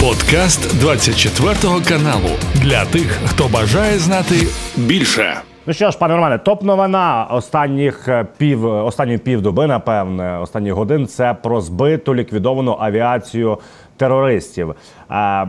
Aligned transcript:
Подкаст 0.00 0.80
24 0.80 1.54
каналу 1.88 2.30
для 2.54 2.84
тих, 2.84 3.20
хто 3.26 3.48
бажає 3.48 3.98
знати 3.98 4.34
більше. 4.76 5.34
Ну 5.66 5.72
що 5.72 5.90
ж, 5.90 5.98
пане 5.98 6.14
Романе, 6.14 6.38
топ 6.38 6.62
новина 6.62 7.26
останніх 7.30 8.08
е, 8.08 8.26
пів 8.38 8.64
останньої 8.64 9.18
півдоби, 9.18 9.66
напевне, 9.66 10.38
останніх 10.38 10.74
годин 10.74 11.06
це 11.06 11.34
про 11.34 11.60
збиту 11.60 12.14
ліквідовану 12.14 12.76
авіацію 12.80 13.58
терористів. 13.96 14.74
Е, 15.10 15.48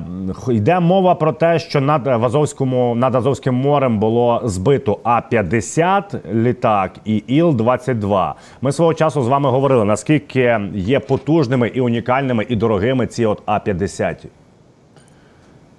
йде 0.50 0.80
мова 0.80 1.16
про 1.16 1.34
те, 1.34 1.60
що 1.60 1.82
над 1.82 2.08
Азовському 2.08 2.96
над 2.96 3.16
Азовським 3.16 3.56
морем 3.56 4.00
було 4.00 4.42
збито 4.44 5.00
А 5.04 5.22
50 5.22 6.16
літак 6.34 6.92
і 7.06 7.16
Іл 7.16 7.56
22 7.56 8.36
Ми 8.62 8.72
свого 8.72 8.94
часу 8.94 9.22
з 9.22 9.28
вами 9.28 9.50
говорили 9.50 9.86
наскільки 9.86 10.60
є 10.74 11.00
потужними 11.00 11.68
і 11.68 11.82
унікальними 11.82 12.46
і 12.50 12.56
дорогими 12.56 13.08
ці 13.08 13.26
от 13.26 13.42
А 13.46 13.60
50 13.60 14.28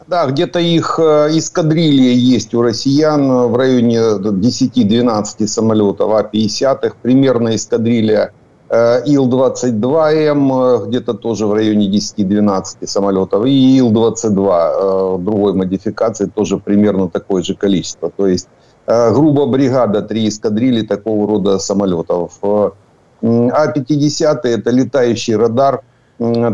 Да, 0.06 0.26
где-то 0.26 0.58
их 0.58 0.98
э, 0.98 1.28
эскадрилья 1.38 2.12
есть 2.12 2.54
у 2.54 2.62
россиян 2.62 3.28
в 3.28 3.56
районе 3.56 3.98
10-12 3.98 5.46
самолетов 5.46 6.10
А-50, 6.10 6.92
примерно 7.02 7.54
эскадрилья 7.54 8.32
э, 8.68 9.02
Ил-22М, 9.06 10.84
э, 10.84 10.86
где-то 10.88 11.14
тоже 11.14 11.46
в 11.46 11.54
районе 11.54 11.88
10-12 11.88 12.86
самолетов, 12.86 13.46
и 13.46 13.78
Ил-22 13.78 15.18
другой 15.18 15.54
модификации, 15.54 16.26
тоже 16.26 16.58
примерно 16.58 17.08
такое 17.08 17.42
же 17.42 17.54
количество. 17.54 18.10
То 18.10 18.26
есть, 18.26 18.48
грубо 18.86 19.46
бригада, 19.46 20.02
три 20.02 20.28
эскадрильи 20.28 20.82
такого 20.84 21.28
рода 21.28 21.58
самолетов. 21.58 22.32
А-50 22.42 24.40
это 24.42 24.70
летающий 24.70 25.36
радар– 25.36 25.82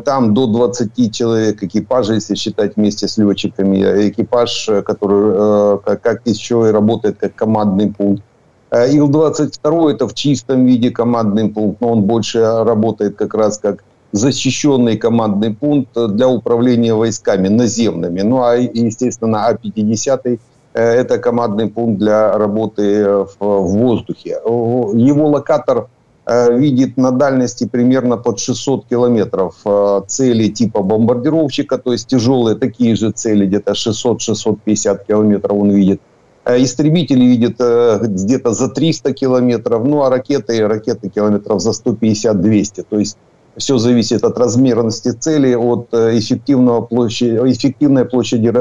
там 0.04 0.34
до 0.34 0.46
20 0.46 1.14
человек 1.14 1.62
экипажа, 1.62 2.14
если 2.14 2.34
считать 2.34 2.76
вместе 2.76 3.06
с 3.09 3.18
летчиками. 3.18 4.09
Экипаж, 4.09 4.68
э, 4.68 4.82
который 4.82 5.34
э, 5.34 5.96
как 6.02 6.26
еще 6.26 6.66
и 6.68 6.73
работает 6.73 7.18
как 7.18 7.34
командный 7.34 7.93
пункт. 7.93 8.23
Э, 8.70 8.88
Ил-22 8.90 9.93
это 9.93 10.06
в 10.06 10.15
чистом 10.15 10.66
виде 10.66 10.90
командный 10.90 11.48
пункт, 11.48 11.80
но 11.80 11.93
он 11.93 12.02
больше 12.02 12.40
работает 12.40 13.16
как 13.16 13.34
раз 13.34 13.59
как 13.59 13.84
защищенный 14.12 14.96
командный 14.96 15.54
пункт 15.54 15.90
для 15.95 16.28
управления 16.28 16.95
войсками 16.95 17.48
наземными. 17.48 18.23
Ну 18.23 18.43
а, 18.43 18.56
естественно, 18.56 19.46
А-50 19.46 20.38
это 20.73 21.18
командный 21.18 21.68
пункт 21.68 21.98
для 21.98 22.38
работы 22.38 23.26
в 23.38 23.66
воздухе. 23.66 24.38
Его 24.45 25.28
локатор 25.28 25.88
Э, 25.88 25.98
видит 26.29 26.96
на 26.96 27.10
дальности 27.10 27.66
примерно 27.66 28.18
под 28.18 28.38
600 28.38 28.87
километров 28.87 29.54
э, 29.65 30.01
цели 30.07 30.48
типа 30.48 30.82
бомбардировщика, 30.82 31.79
то 31.79 31.93
есть 31.93 32.07
тяжелые 32.07 32.54
такие 32.54 32.96
же 32.96 33.12
цели, 33.12 33.46
где-то 33.46 33.73
600-650 33.73 35.06
километров 35.09 35.56
он 35.56 35.71
видит. 35.71 36.02
Э, 36.45 36.62
истребители 36.62 37.24
видят 37.24 37.54
где-то 37.54 38.52
за 38.52 38.68
300 38.68 39.15
километров, 39.15 39.84
ну 39.84 40.02
а 40.02 40.10
ракеты, 40.10 40.66
ракеты 40.68 41.09
километров 41.09 41.62
за 41.62 41.71
150-200. 41.71 42.84
То 42.88 42.99
есть 42.99 43.16
все 43.56 43.79
зависит 43.79 44.23
от 44.23 44.38
размерности 44.38 45.12
цели, 45.12 45.54
от 45.54 45.95
эффективного 45.95 46.82
площади, 46.82 47.37
эффективной 47.51 48.04
площади 48.04 48.52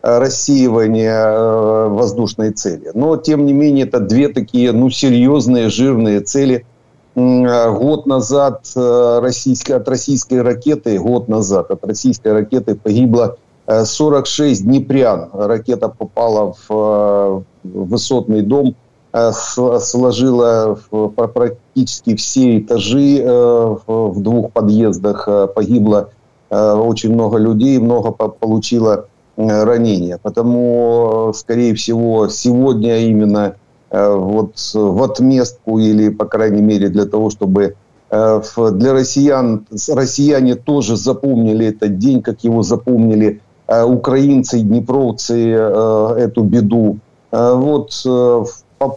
рассеивания 0.00 1.88
воздушной 1.88 2.52
цели. 2.52 2.90
Но, 2.94 3.18
тем 3.18 3.44
не 3.44 3.52
менее, 3.52 3.84
это 3.84 4.00
две 4.00 4.28
такие 4.28 4.72
ну, 4.72 4.88
серьезные, 4.88 5.68
жирные 5.68 6.20
цели– 6.20 6.64
Э, 6.69 6.69
год 7.14 8.06
назад 8.06 8.70
э, 8.76 9.18
российской, 9.20 9.72
от 9.72 9.88
российской 9.88 10.42
ракеты, 10.42 10.98
год 10.98 11.28
назад 11.28 11.70
от 11.70 11.84
российской 11.84 12.32
ракеты 12.32 12.76
погибло 12.76 13.36
46 13.66 14.60
э, 14.60 14.64
днепрян. 14.64 15.28
Ракета 15.32 15.88
попала 15.88 16.54
в 16.68 17.44
высотный 17.64 18.42
дом, 18.42 18.74
сложила 19.12 20.78
практически 21.16 22.14
все 22.14 22.58
этажи 22.58 23.22
в 23.24 24.14
двух 24.20 24.52
подъездах, 24.52 25.28
погибло 25.54 26.10
очень 26.48 27.12
много 27.12 27.36
людей, 27.38 27.78
много 27.78 28.12
получило 28.12 29.06
ранения. 29.36 30.18
Потому, 30.22 31.32
скорее 31.34 31.74
всего, 31.74 32.28
сегодня 32.28 32.98
именно 33.00 33.56
Э, 33.56 33.69
вот 33.90 34.54
в 34.72 35.02
отместку 35.02 35.78
или, 35.78 36.10
по 36.10 36.24
крайней 36.24 36.62
мере, 36.62 36.88
для 36.88 37.06
того, 37.06 37.30
чтобы 37.30 37.74
э, 38.10 38.42
для 38.72 38.92
россиян, 38.92 39.66
россияне 39.88 40.54
тоже 40.54 40.96
запомнили 40.96 41.66
этот 41.66 41.98
день, 41.98 42.22
как 42.22 42.44
его 42.44 42.62
запомнили 42.62 43.40
э, 43.66 43.82
украинцы 43.82 44.60
и 44.60 44.62
днепровцы 44.62 45.50
эту 45.50 46.44
беду. 46.44 46.98
Вот 47.32 47.92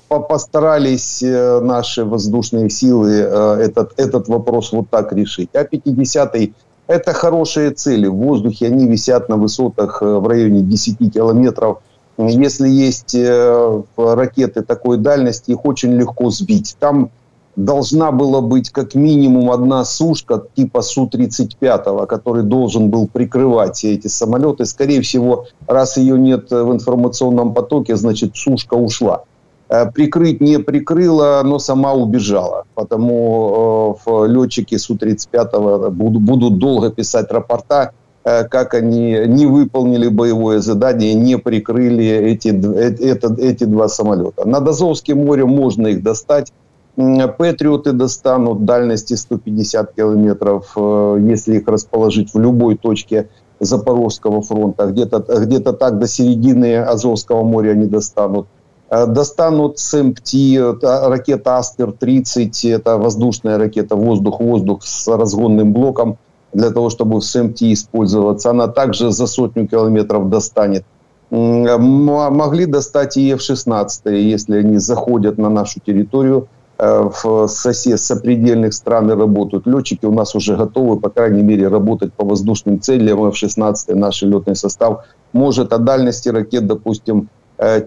постарались 0.10 1.22
наши 1.22 2.04
воздушные 2.04 2.70
силы 2.72 3.12
этот, 3.12 3.94
этот 3.98 4.28
вопрос 4.28 4.72
вот 4.72 4.90
так 4.90 5.14
решить. 5.14 5.50
А-50 5.54 6.52
это 6.88 7.14
хорошие 7.14 7.72
цели. 7.72 8.08
В 8.08 8.16
воздухе 8.16 8.68
они 8.68 8.88
висят 8.88 9.30
на 9.30 9.38
высотах 9.38 10.02
в 10.02 10.28
районе 10.28 10.62
10 10.62 11.14
километров– 11.14 11.80
если 12.18 12.70
есть 12.70 13.16
э, 13.16 13.82
ракеты 13.98 14.62
такой 14.62 14.98
дальности, 14.98 15.52
их 15.52 15.66
очень 15.66 15.94
легко 15.94 16.30
сбить. 16.30 16.76
Там 16.80 17.10
должна 17.56 18.12
была 18.12 18.42
быть 18.42 18.70
как 18.70 18.96
минимум 18.96 19.52
одна 19.52 19.86
сушка 19.86 20.44
типа 20.56 20.82
Су-35, 20.82 22.06
который 22.08 22.44
должен 22.44 22.90
был 22.90 23.08
прикрывать 23.08 23.84
эти 23.84 24.08
самолеты. 24.08 24.66
Скорее 24.66 25.02
всего, 25.02 25.46
раз 25.68 25.98
ее 25.98 26.18
нет 26.18 26.52
в 26.52 26.72
информационном 26.72 27.54
потоке, 27.54 27.96
значит, 27.96 28.36
сушка 28.36 28.76
ушла. 28.76 29.24
Э, 29.70 29.90
прикрыть 29.92 30.40
не 30.40 30.60
прикрыла, 30.60 31.42
но 31.44 31.58
сама 31.58 31.94
убежала. 31.94 32.66
Потому 32.76 33.98
э, 34.06 34.28
летчики 34.28 34.78
Су-35 34.78 35.90
будут 35.90 36.58
долго 36.60 36.92
писать 36.92 37.32
рапорта, 37.32 37.92
как 38.24 38.74
они 38.74 39.18
не 39.28 39.46
выполнили 39.46 40.08
боевое 40.08 40.60
задание, 40.60 41.14
не 41.14 41.38
прикрыли 41.38 42.06
эти, 42.06 42.50
э, 42.50 42.96
это, 43.12 43.36
эти 43.38 43.66
два 43.66 43.90
самолета. 43.90 44.48
Над 44.48 44.68
Азовским 44.68 45.26
морем 45.26 45.50
можно 45.50 45.88
их 45.88 46.04
достать. 46.04 46.54
Патриоты 46.96 47.92
достанут 47.92 48.66
дальности 48.66 49.16
150 49.16 49.94
километров, 49.94 50.72
э, 50.76 51.18
если 51.22 51.58
их 51.58 51.68
расположить 51.68 52.34
в 52.34 52.40
любой 52.40 52.78
точке 52.78 53.28
Запорожского 53.60 54.42
фронта. 54.42 54.88
Где-то 54.88 55.20
где 55.46 55.60
так 55.60 56.00
до 56.00 56.08
середины 56.08 56.78
Азовского 56.78 57.44
моря 57.44 57.72
они 57.72 57.86
достанут. 57.86 58.48
Достанут 58.90 59.80
СМТ, 59.80 60.82
ракета 60.84 61.58
Астер-30, 61.58 62.72
это 62.72 62.98
воздушная 62.98 63.58
ракета 63.58 63.96
воздух-воздух 63.96 64.84
с 64.84 65.08
разгонным 65.08 65.74
блоком 65.74 66.18
для 66.54 66.72
того, 66.72 66.90
чтобы 66.90 67.20
в 67.20 67.24
СМТ 67.24 67.62
использоваться. 67.64 68.50
Она 68.50 68.68
также 68.68 69.12
за 69.12 69.28
сотню 69.28 69.68
километров 69.68 70.30
достанет. 70.30 70.84
Могли 71.30 72.66
достать 72.66 73.18
и 73.18 73.32
F-16, 73.32 74.16
если 74.16 74.58
они 74.58 74.78
заходят 74.78 75.38
на 75.38 75.50
нашу 75.50 75.80
территорию, 75.80 76.48
э, 76.78 77.10
в 77.24 77.48
сосед, 77.48 78.00
сопредельных 78.00 78.74
стран 78.74 79.12
и 79.12 79.16
работают. 79.16 79.66
Летчики 79.66 80.06
у 80.06 80.12
нас 80.12 80.36
уже 80.36 80.56
готовы, 80.56 81.00
по 81.00 81.10
крайней 81.10 81.42
мере, 81.42 81.70
работать 81.70 82.14
по 82.14 82.24
воздушным 82.26 82.80
целям. 82.80 83.26
F-16 83.30 83.96
наш 83.96 84.22
летный 84.22 84.56
состав 84.56 85.06
может 85.34 85.74
о 85.74 85.80
дальности 85.80 86.30
ракет, 86.30 86.68
допустим, 86.68 87.30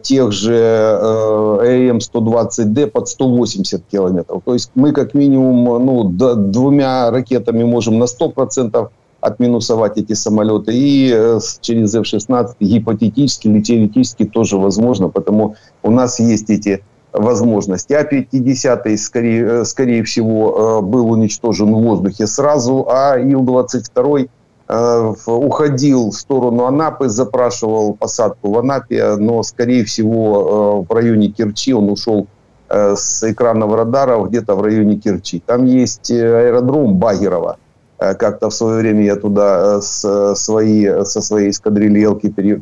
тех 0.02 0.32
же 0.32 0.54
э, 0.54 1.90
АМ-120Д 1.90 2.86
под 2.86 3.08
180 3.08 3.82
километров. 3.90 4.42
То 4.44 4.54
есть 4.54 4.70
мы 4.74 4.92
как 4.92 5.14
минимум 5.14 5.84
ну, 5.84 6.04
двумя 6.04 7.10
ракетами 7.10 7.64
можем 7.64 7.98
на 7.98 8.04
100% 8.04 8.88
отминусовать 9.20 9.98
эти 9.98 10.12
самолеты. 10.12 10.72
И 10.72 11.12
э, 11.12 11.40
через 11.60 11.94
F-16 11.94 12.54
гипотетически 12.60 13.48
или 13.48 13.60
теоретически 13.60 14.24
тоже 14.24 14.56
возможно, 14.56 15.08
потому 15.08 15.56
у 15.82 15.90
нас 15.90 16.20
есть 16.20 16.48
эти 16.48 16.84
возможности. 17.12 17.92
А-50 17.92 18.96
скорее, 18.96 19.64
скорее 19.64 20.04
всего 20.04 20.80
был 20.82 21.10
уничтожен 21.10 21.74
в 21.74 21.82
воздухе 21.82 22.26
сразу, 22.26 22.86
а 22.88 23.16
Ил-22 23.18 24.20
Э, 24.22 24.35
уходил 24.68 26.10
в 26.10 26.14
сторону 26.14 26.64
Анапы, 26.64 27.08
запрашивал 27.08 27.94
посадку 27.94 28.50
в 28.50 28.58
Анапе, 28.58 29.14
но, 29.16 29.42
скорее 29.42 29.84
всего, 29.84 30.84
э, 30.86 30.92
в 30.92 30.94
районе 30.94 31.28
Керчи 31.28 31.72
он 31.72 31.90
ушел 31.90 32.26
э, 32.68 32.94
с 32.96 33.22
экранного 33.22 33.76
радара 33.76 34.20
где-то 34.24 34.56
в 34.56 34.62
районе 34.62 34.96
Керчи. 34.96 35.40
Там 35.44 35.64
есть 35.66 36.10
аэродром 36.10 36.96
Багерова. 36.96 37.58
Как-то 37.98 38.50
в 38.50 38.54
свое 38.54 38.80
время 38.80 39.04
я 39.04 39.16
туда 39.16 39.80
с 39.80 40.34
свои, 40.34 41.04
со 41.04 41.22
своей 41.22 41.48
эскадрильи 41.48 42.12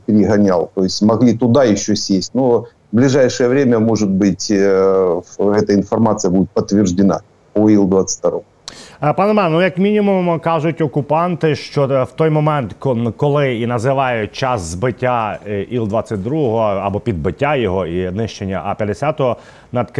перегонял. 0.06 0.70
То 0.76 0.84
есть 0.84 1.02
могли 1.02 1.36
туда 1.36 1.64
еще 1.64 1.96
сесть. 1.96 2.34
Но 2.34 2.68
в 2.92 2.96
ближайшее 2.96 3.48
время, 3.48 3.80
может 3.80 4.10
быть, 4.10 4.48
эта 4.48 5.24
информация 5.74 6.30
будет 6.30 6.50
подтверждена 6.50 7.22
по 7.52 7.68
Ил-22. 7.68 8.44
Е, 9.03 9.13
пане 9.13 9.33
Ман, 9.33 9.51
ну 9.51 9.61
як 9.61 9.77
мінімум 9.77 10.39
кажуть 10.39 10.81
окупанти, 10.81 11.55
що 11.55 12.05
в 12.11 12.15
той 12.15 12.29
момент, 12.29 12.75
коли 13.17 13.55
і 13.55 13.67
називають 13.67 14.31
час 14.31 14.61
збиття 14.61 15.39
е, 15.47 15.65
Іл-22 15.71 16.57
або 16.59 16.99
підбиття 16.99 17.55
його 17.55 17.85
і 17.85 18.11
нищення 18.11 18.61
А-50 18.65 19.35
над 19.71 19.91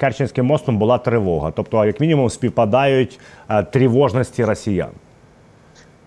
Керченським 0.00 0.46
мостом 0.46 0.78
була 0.78 0.98
тривога. 0.98 1.52
Тобто, 1.56 1.84
як 1.84 2.00
мінімум, 2.00 2.30
співпадають 2.30 3.20
е, 3.50 3.62
тривожності 3.62 4.44
росіян. 4.44 4.90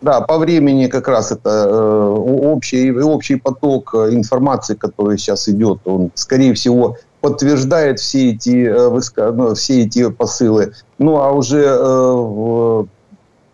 Да, 0.01 0.21
по 0.21 0.39
времени 0.39 0.87
как 0.87 1.07
раз 1.07 1.31
это 1.31 1.49
э, 1.49 2.53
общий, 2.53 2.91
общий 2.91 3.35
поток 3.35 3.93
информации, 3.93 4.73
который 4.73 5.17
сейчас 5.19 5.47
идет, 5.47 5.77
он, 5.85 6.09
скорее 6.15 6.53
всего, 6.53 6.97
подтверждает 7.21 7.99
все 7.99 8.31
эти, 8.31 8.65
э, 8.65 9.31
ну, 9.31 9.53
все 9.53 9.83
эти 9.83 10.09
посылы. 10.09 10.73
Ну, 10.98 11.16
а 11.16 11.32
уже, 11.32 11.62
э, 11.62 12.84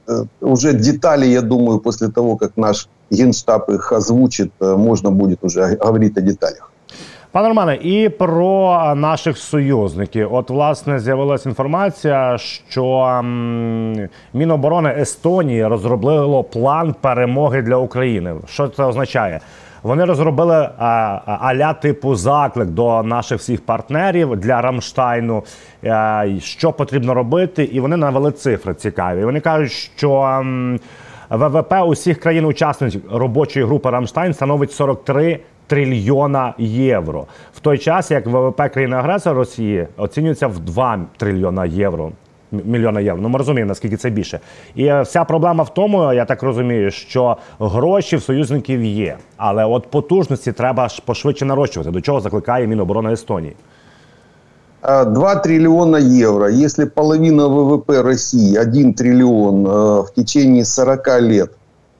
э, 0.08 0.24
уже 0.40 0.72
детали, 0.72 1.26
я 1.26 1.42
думаю, 1.42 1.78
после 1.78 2.08
того, 2.08 2.36
как 2.36 2.56
наш 2.56 2.88
генштаб 3.10 3.70
их 3.70 3.92
озвучит, 3.92 4.52
можно 4.60 5.10
будет 5.10 5.44
уже 5.44 5.76
говорить 5.80 6.18
о 6.18 6.20
деталях. 6.20 6.72
Пане 7.32 7.48
Романе, 7.48 7.76
і 7.82 8.08
про 8.08 8.94
наших 8.96 9.38
союзників. 9.38 10.34
От, 10.34 10.50
власне, 10.50 11.00
з'явилася 11.00 11.48
інформація, 11.48 12.38
що 12.38 13.20
Міноборони 14.34 14.96
Естонії 14.98 15.66
розробило 15.66 16.44
план 16.44 16.94
перемоги 17.00 17.62
для 17.62 17.76
України. 17.76 18.34
Що 18.48 18.68
це 18.68 18.84
означає? 18.84 19.40
Вони 19.82 20.05
розробили 20.05 20.69
аля 21.26 21.73
типу 21.73 22.14
заклик 22.14 22.69
до 22.69 23.02
наших 23.02 23.38
всіх 23.38 23.67
партнерів 23.67 24.37
для 24.37 24.61
Рамштайну, 24.61 25.44
що 26.38 26.73
потрібно 26.73 27.14
робити, 27.14 27.64
і 27.64 27.81
вони 27.81 27.96
навели 27.96 28.32
цифри 28.32 28.75
цікаві. 28.75 29.25
Вони 29.25 29.40
кажуть, 29.40 29.73
що 29.73 30.43
ВВП 31.31 31.75
усіх 31.87 32.20
країн-учасниць 32.20 32.96
робочої 33.12 33.67
групи 33.67 33.90
Рамштайн 33.90 34.34
становить 34.34 34.73
43 34.73 35.40
трильйона 35.67 36.55
євро. 36.58 37.26
В 37.55 37.61
той 37.61 37.79
час 37.79 38.11
як 38.11 38.26
ВВП 38.26 38.69
країни 38.69 38.96
агресора 38.96 39.37
Росії 39.37 39.87
оцінюється 39.96 40.46
в 40.46 40.58
2 40.58 41.00
трильйона 41.17 41.64
євро 41.64 42.12
мільйона 42.51 42.99
євро. 42.99 43.21
Ну 43.21 43.29
ми 43.29 43.38
розуміємо, 43.38 43.69
наскільки 43.69 43.97
це 43.97 44.09
більше. 44.09 44.39
І 44.75 44.85
е, 44.85 45.01
вся 45.01 45.23
проблема 45.23 45.63
в 45.63 45.73
тому, 45.73 46.13
я 46.13 46.25
так 46.25 46.44
розумію, 46.44 46.91
що 46.91 47.38
гроші 47.59 48.15
в 48.15 48.23
союзників 48.23 48.83
є, 48.83 49.17
але 49.38 49.65
от 49.65 49.88
потужності 49.88 50.51
треба 50.51 50.88
ж 50.88 51.01
пошвидше 51.05 51.45
нарощувати. 51.45 51.91
До 51.91 52.01
чого 52.01 52.21
закликає 52.21 52.67
Міноборони 52.67 53.13
Естонії. 53.13 53.55
2 54.83 55.35
триллиона 55.35 55.99
евро. 55.99 56.47
Если 56.47 56.85
половина 56.85 57.47
ВВП 57.47 58.01
России, 58.01 58.57
1 58.57 58.94
триллион 58.94 59.63
в 60.03 60.09
течение 60.15 60.65
40 60.65 61.07
лет 61.21 61.49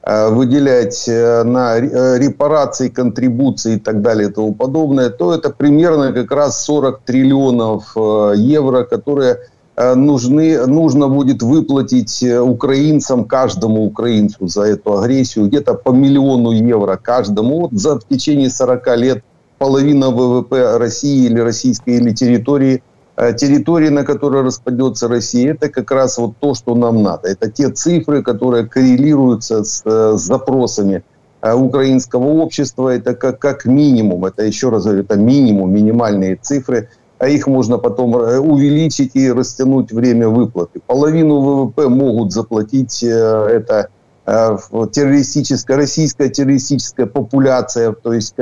выделять 0.04 1.10
на 1.46 1.82
репарации, 2.18 2.90
контрибуции 2.90 3.74
и 3.74 3.80
так 3.80 4.02
далее 4.02 4.28
и 4.28 4.32
тому 4.32 4.54
подобное, 4.54 5.10
то 5.10 5.34
это 5.34 5.50
примерно 5.50 6.14
как 6.14 6.32
раз 6.32 6.64
40 6.64 7.02
триллионов 7.04 7.98
евро, 8.38 8.84
которые 8.84 9.36
Э, 9.36 9.51
нужны, 9.77 10.67
нужно 10.67 11.09
будет 11.09 11.43
выплатить 11.43 12.23
э, 12.23 12.39
украинцам, 12.39 13.25
каждому 13.25 13.87
украинцу 13.87 14.47
за 14.47 14.63
эту 14.65 14.99
агрессию 14.99 15.47
где-то 15.47 15.75
по 15.75 15.91
миллиону 15.91 16.53
евро 16.53 16.99
каждому 17.03 17.61
вот 17.61 17.73
за 17.73 17.99
в 17.99 18.07
течение 18.07 18.51
40 18.51 18.97
лет 18.99 19.25
половина 19.59 20.11
ВВП 20.11 20.77
России 20.77 21.25
или 21.25 21.41
российской 21.41 21.97
или 21.97 22.13
территории, 22.13 22.83
э, 23.17 23.33
территории, 23.33 23.89
на 23.89 24.05
которой 24.05 24.43
распадется 24.43 25.09
Россия, 25.09 25.53
это 25.55 25.71
как 25.71 25.91
раз 25.91 26.19
вот 26.19 26.37
то, 26.39 26.55
что 26.55 26.75
нам 26.75 27.03
надо. 27.03 27.29
Это 27.29 27.51
те 27.51 27.71
цифры, 27.71 28.23
которые 28.23 28.69
коррелируются 28.69 29.65
с, 29.65 29.83
с 29.87 30.21
запросами 30.21 31.03
украинского 31.43 32.25
общества. 32.25 32.91
Это 32.91 33.15
как, 33.15 33.41
как 33.41 33.65
минимум, 33.65 34.27
это 34.27 34.45
еще 34.45 34.69
раз 34.69 34.85
говорю, 34.85 35.01
это 35.01 35.17
минимум, 35.17 35.73
минимальные 35.73 36.37
цифры– 36.37 36.91
а 37.23 37.29
их 37.29 37.47
можно 37.47 37.79
потом 37.79 38.17
э, 38.17 38.39
увеличить 38.41 39.13
и 39.15 39.31
растянуть 39.31 39.93
время 39.93 40.29
выплаты. 40.29 40.81
Половину 40.85 41.39
ВВП 41.41 41.89
могут 41.89 42.33
заплатить 42.33 43.01
э, 43.05 43.07
это 43.07 43.91
э, 44.27 44.57
террористическая, 44.91 45.77
российская 45.77 46.29
террористическая 46.31 47.07
популяция, 47.07 47.93
то 47.93 48.13
есть 48.13 48.35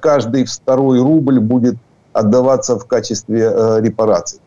каждый 0.00 0.44
второй 0.44 1.00
рубль 1.00 1.40
будет 1.40 1.78
отдаваться 2.12 2.78
в 2.78 2.86
качестве 2.86 3.52
репараций. 3.80 4.38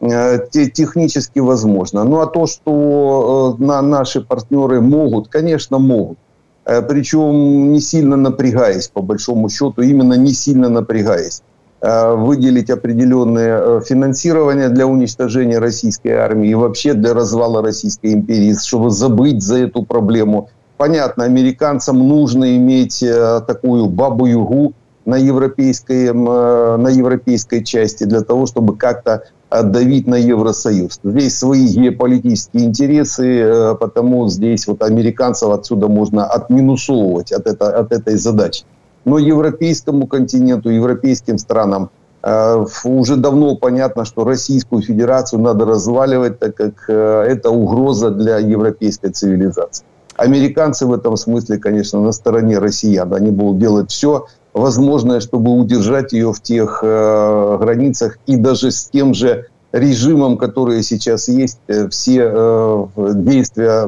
Технически 0.00 1.40
возможно. 1.40 2.04
Ну 2.04 2.20
а 2.20 2.26
то, 2.26 2.46
что 2.46 3.56
наши 3.58 4.20
партнеры 4.20 4.80
могут, 4.80 5.26
конечно, 5.26 5.78
могут. 5.78 6.18
Причем 6.64 7.72
не 7.72 7.80
сильно 7.80 8.16
напрягаясь, 8.16 8.86
по 8.88 9.02
большому 9.02 9.48
счету, 9.48 9.82
именно 9.82 10.14
не 10.14 10.32
сильно 10.32 10.68
напрягаясь. 10.68 11.42
Э, 11.82 12.14
выделить 12.14 12.68
определенное 12.68 13.58
э, 13.58 13.80
финансирование 13.82 14.68
для 14.68 14.86
уничтожения 14.86 15.58
российской 15.58 16.10
армии 16.10 16.50
и 16.50 16.54
вообще 16.54 16.92
для 16.92 17.14
развала 17.14 17.62
Российской 17.62 18.12
империи, 18.12 18.54
чтобы 18.54 18.90
забыть 18.90 19.42
за 19.42 19.60
эту 19.60 19.82
проблему. 19.84 20.50
Понятно, 20.76 21.24
американцам 21.24 22.06
нужно 22.06 22.54
иметь 22.58 23.02
э, 23.02 23.40
такую 23.46 23.86
бабу-югу 23.86 24.74
на 25.06 25.16
европейской, 25.16 26.12
на 26.12 26.88
европейской 26.90 27.64
части 27.64 28.04
для 28.04 28.20
того, 28.20 28.44
чтобы 28.44 28.76
как-то 28.76 29.24
давить 29.50 30.06
на 30.06 30.16
Евросоюз. 30.16 31.00
Здесь 31.02 31.38
свои 31.38 31.66
геополитические 31.66 32.66
интересы, 32.66 33.74
потому 33.80 34.28
здесь 34.28 34.66
вот 34.66 34.82
американцев 34.82 35.48
отсюда 35.48 35.88
можно 35.88 36.26
отминусовывать 36.26 37.32
от, 37.32 37.46
это, 37.46 37.70
от 37.70 37.90
этой 37.90 38.16
задачи. 38.16 38.64
Но 39.04 39.18
европейскому 39.18 40.06
континенту, 40.06 40.70
европейским 40.70 41.38
странам 41.38 41.90
э, 42.22 42.64
уже 42.84 43.16
давно 43.16 43.56
понятно, 43.56 44.04
что 44.04 44.24
Российскую 44.24 44.82
Федерацию 44.82 45.40
надо 45.40 45.64
разваливать, 45.64 46.38
так 46.38 46.54
как 46.54 46.84
э, 46.88 47.24
это 47.28 47.50
угроза 47.50 48.10
для 48.10 48.38
европейской 48.38 49.10
цивилизации. 49.10 49.84
Американцы 50.16 50.84
в 50.84 50.92
этом 50.92 51.16
смысле, 51.16 51.58
конечно, 51.58 52.00
на 52.00 52.12
стороне 52.12 52.58
россиян. 52.58 53.12
Они 53.14 53.30
будут 53.30 53.58
делать 53.58 53.90
все 53.90 54.26
возможное, 54.52 55.20
чтобы 55.20 55.52
удержать 55.52 56.12
ее 56.12 56.32
в 56.32 56.42
тех 56.42 56.80
э, 56.82 57.56
границах 57.58 58.18
и 58.26 58.36
даже 58.36 58.70
с 58.70 58.90
тем 58.90 59.14
же 59.14 59.46
режимом, 59.72 60.36
который 60.36 60.82
сейчас 60.82 61.28
есть, 61.28 61.60
все 61.90 62.88
действия 62.96 63.82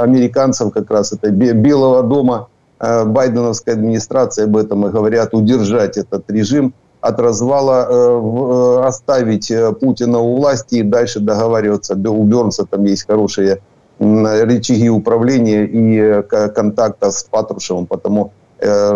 американцев 0.00 0.72
как 0.72 0.88
раз 0.92 1.12
это 1.12 1.28
Белого 1.30 2.04
дома 2.04 2.46
байденовской 2.80 3.74
администрации 3.74 4.44
об 4.44 4.56
этом 4.56 4.86
и 4.86 4.90
говорят, 4.90 5.34
удержать 5.34 5.96
этот 5.96 6.30
режим 6.30 6.74
от 7.00 7.20
развала, 7.20 7.86
э, 7.88 7.92
э, 7.92 8.86
оставить 8.86 9.52
Путина 9.80 10.18
у 10.18 10.36
власти 10.36 10.76
и 10.76 10.82
дальше 10.82 11.20
договариваться. 11.20 11.94
У 11.94 12.24
Бернса 12.24 12.64
там 12.64 12.84
есть 12.84 13.06
хорошие 13.06 13.60
рычаги 14.00 14.88
управления 14.88 15.64
и 15.64 16.22
контакта 16.22 17.10
с 17.10 17.22
Патрушевым, 17.24 17.86
потому 17.86 18.32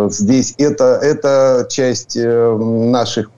здесь 0.08 0.54
это, 0.58 0.98
эта 1.00 1.66
часть 1.68 2.18
наших 2.18 3.30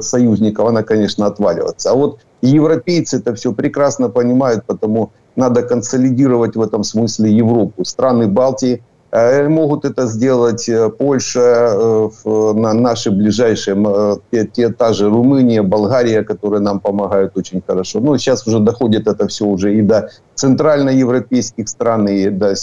союзников, 0.00 0.68
она, 0.68 0.82
конечно, 0.84 1.26
отваливается. 1.26 1.90
А 1.90 1.94
вот 1.94 2.20
европейцы 2.40 3.18
это 3.18 3.34
все 3.34 3.52
прекрасно 3.52 4.08
понимают, 4.08 4.64
потому 4.64 5.10
надо 5.34 5.62
консолидировать 5.62 6.54
в 6.54 6.60
этом 6.60 6.84
смысле 6.84 7.32
Европу. 7.32 7.84
Страны 7.84 8.28
Балтии– 8.28 8.80
Э, 8.97 8.97
могут 9.12 9.84
это 9.84 10.06
сделать 10.06 10.68
э, 10.68 10.90
Польша, 10.90 11.74
э, 11.74 12.52
наши 12.54 13.10
ближайшие, 13.10 14.20
те, 14.30 14.46
те, 14.46 14.68
та 14.68 14.92
же 14.92 15.08
Румыния, 15.08 15.62
Болгария, 15.62 16.22
которые 16.22 16.60
нам 16.60 16.78
помогают 16.80 17.36
очень 17.36 17.62
хорошо. 17.66 18.00
Ну, 18.00 18.18
сейчас 18.18 18.46
уже 18.46 18.60
доходит 18.60 19.06
это 19.06 19.26
все 19.26 19.46
уже 19.46 19.74
и 19.74 19.82
до 19.82 20.10
центральноевропейских 20.34 21.68
стран, 21.68 22.08
и 22.08 22.28
до, 22.28 22.54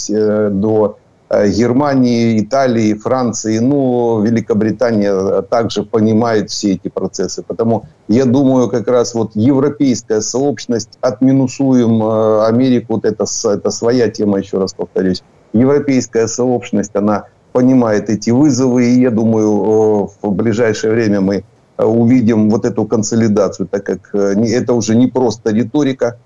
до 0.50 0.98
Германии, 1.28 2.40
Италии, 2.40 2.94
Франции, 2.94 3.58
ну, 3.58 4.22
Великобритания 4.22 5.42
также 5.42 5.82
понимает 5.82 6.50
все 6.50 6.74
эти 6.74 6.88
процессы. 6.88 7.42
Потому 7.42 7.86
я 8.06 8.24
думаю, 8.24 8.68
как 8.68 8.86
раз 8.86 9.14
вот 9.14 9.32
европейская 9.34 10.20
сообщность, 10.20 10.96
отминусуем 11.00 12.00
Америку, 12.44 12.94
вот 12.94 13.04
это, 13.04 13.24
это 13.44 13.70
своя 13.70 14.08
тема, 14.08 14.38
еще 14.38 14.58
раз 14.58 14.74
повторюсь, 14.74 15.24
европейская 15.52 16.28
сообщность, 16.28 16.96
она 16.96 17.24
понимает 17.52 18.10
эти 18.10 18.30
вызовы, 18.30 18.84
и 18.84 19.00
я 19.00 19.10
думаю, 19.10 20.10
в 20.22 20.30
ближайшее 20.30 20.92
время 20.92 21.20
мы 21.20 21.36
э, 21.78 21.84
увидим 21.84 22.50
вот 22.50 22.64
эту 22.64 22.84
консолидацию, 22.84 23.66
так 23.66 23.84
как 23.84 24.10
э, 24.14 24.34
это 24.58 24.74
уже 24.74 24.94
не 24.94 25.06
просто 25.06 25.52
риторика, 25.52 26.18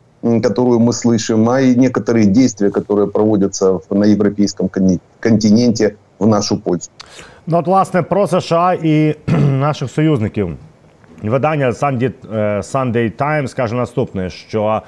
которую 0.43 0.81
мы 0.81 0.93
слышим, 0.93 1.49
а 1.49 1.61
и 1.61 1.75
некоторые 1.77 2.27
действия, 2.27 2.71
которые 2.71 3.07
проводятся 3.07 3.79
на 3.91 4.05
европейском 4.05 4.69
континенте 5.21 5.97
в 6.19 6.27
нашу 6.27 6.59
пользу. 6.59 6.91
Ну, 7.47 7.59
от, 7.59 7.67
власне, 7.67 8.03
про 8.03 8.27
США 8.27 8.73
і 8.83 9.15
наших 9.51 9.91
союзників. 9.91 10.57
Видання 11.23 11.71
Sunday, 11.71 13.13
Times 13.19 13.57
каже 13.57 13.75
наступне, 13.75 14.31
що 14.31 14.83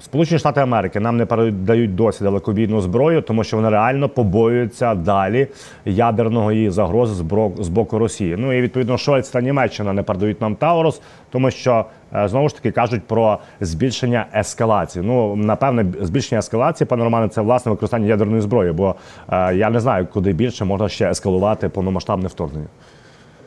Сполучені 0.00 0.38
Штати 0.38 0.60
Америки 0.60 1.00
нам 1.00 1.16
не 1.16 1.26
передають 1.26 1.94
досі 1.94 2.24
далекобійну 2.24 2.80
зброю, 2.80 3.22
тому 3.22 3.44
що 3.44 3.56
вони 3.56 3.70
реально 3.70 4.08
побоюються 4.08 4.94
далі 4.94 5.46
ядерного 5.84 6.52
її 6.52 6.70
загрози 6.70 7.24
з 7.58 7.68
боку 7.68 7.98
Росії. 7.98 8.36
Ну 8.38 8.52
і 8.52 8.62
відповідно 8.62 8.98
Шольц 8.98 9.28
та 9.28 9.40
Німеччина 9.40 9.92
не 9.92 10.02
передають 10.02 10.40
нам 10.40 10.54
Таурус, 10.54 11.00
тому 11.30 11.50
що 11.50 11.84
е, 12.14 12.28
знову 12.28 12.48
ж 12.48 12.54
таки 12.54 12.70
кажуть 12.70 13.02
про 13.06 13.38
збільшення 13.60 14.26
ескалації. 14.34 15.04
Ну 15.06 15.36
напевне, 15.36 15.86
збільшення 16.00 16.38
ескалації, 16.38 16.86
пане 16.86 17.04
Романе, 17.04 17.28
це 17.28 17.40
власне 17.40 17.70
використання 17.70 18.06
ядерної 18.06 18.40
зброї, 18.40 18.72
бо 18.72 18.94
е, 19.28 19.54
я 19.56 19.70
не 19.70 19.80
знаю, 19.80 20.06
куди 20.12 20.32
більше 20.32 20.64
можна 20.64 20.88
ще 20.88 21.10
ескалувати 21.10 21.68
повномасштабне 21.68 22.28
вторгнення. 22.28 22.68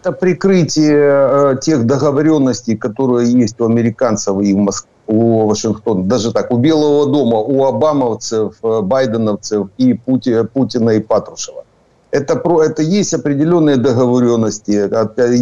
Это 0.03 0.13
прикрытие 0.13 1.53
э, 1.53 1.55
тех 1.62 1.86
договоренностей, 1.86 2.75
которые 2.75 3.43
есть 3.43 3.62
у 3.62 3.65
американцев 3.65 4.39
и 4.39 4.53
в 4.53 4.57
Москве 4.57 4.89
у 5.06 5.46
Вашингтона, 5.46 6.04
даже 6.04 6.32
так, 6.32 6.50
у 6.50 6.56
Белого 6.56 7.06
дома, 7.06 7.38
у 7.38 7.64
обамовцев, 7.64 8.54
э, 8.62 8.80
байденовцев 8.80 9.68
и 9.78 9.94
Пути, 9.94 10.34
Путина 10.52 10.90
и 10.90 11.00
Патрушева. 11.00 11.64
Это, 12.11 12.37
про, 12.37 12.62
это 12.62 12.82
есть 12.82 13.12
определенные 13.12 13.76
договоренности, 13.76 14.88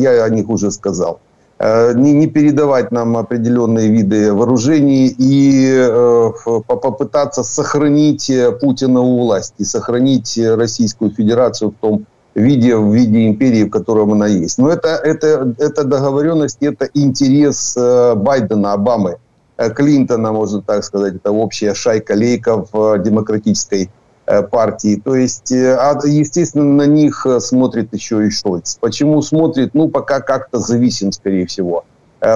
я 0.00 0.24
о 0.24 0.28
них 0.30 0.48
уже 0.48 0.70
сказал. 0.70 1.20
Э, 1.58 1.92
не, 1.94 2.12
не 2.12 2.26
передавать 2.26 2.90
нам 2.90 3.16
определенные 3.16 3.88
виды 3.88 4.32
вооружений 4.32 5.14
и 5.18 5.70
э, 5.70 6.30
попытаться 6.66 7.42
сохранить 7.44 8.32
Путина 8.60 9.00
у 9.00 9.20
власти, 9.20 9.62
сохранить 9.62 10.38
Российскую 10.38 11.12
Федерацию 11.12 11.70
в 11.70 11.74
том 11.74 12.06
виде, 12.34 12.74
в 12.76 12.92
виде 12.92 13.28
империи, 13.28 13.64
в 13.64 13.70
котором 13.70 14.12
она 14.12 14.26
есть. 14.26 14.58
Но 14.58 14.70
это, 14.70 14.88
это, 14.88 15.54
это 15.58 15.84
договоренность, 15.84 16.58
это 16.62 16.88
интерес 16.94 17.76
Байдена, 17.76 18.72
Обамы 18.72 19.18
Клинтона, 19.70 20.32
можно 20.32 20.62
так 20.62 20.84
сказать, 20.84 21.16
это 21.16 21.32
общая 21.32 21.74
шайка 21.74 22.14
лейков 22.14 22.68
э, 22.72 23.02
демократической 23.02 23.90
э, 24.26 24.42
партии. 24.42 25.00
То 25.02 25.14
есть, 25.14 25.52
а, 25.52 25.98
естественно, 26.04 26.64
на 26.64 26.86
них 26.86 27.26
смотрит 27.40 27.92
еще 27.92 28.26
и 28.26 28.30
Шольц. 28.30 28.76
Почему 28.80 29.22
смотрит? 29.22 29.74
Ну, 29.74 29.88
пока 29.88 30.20
как-то 30.20 30.58
зависим, 30.58 31.12
скорее 31.12 31.46
всего. 31.46 31.84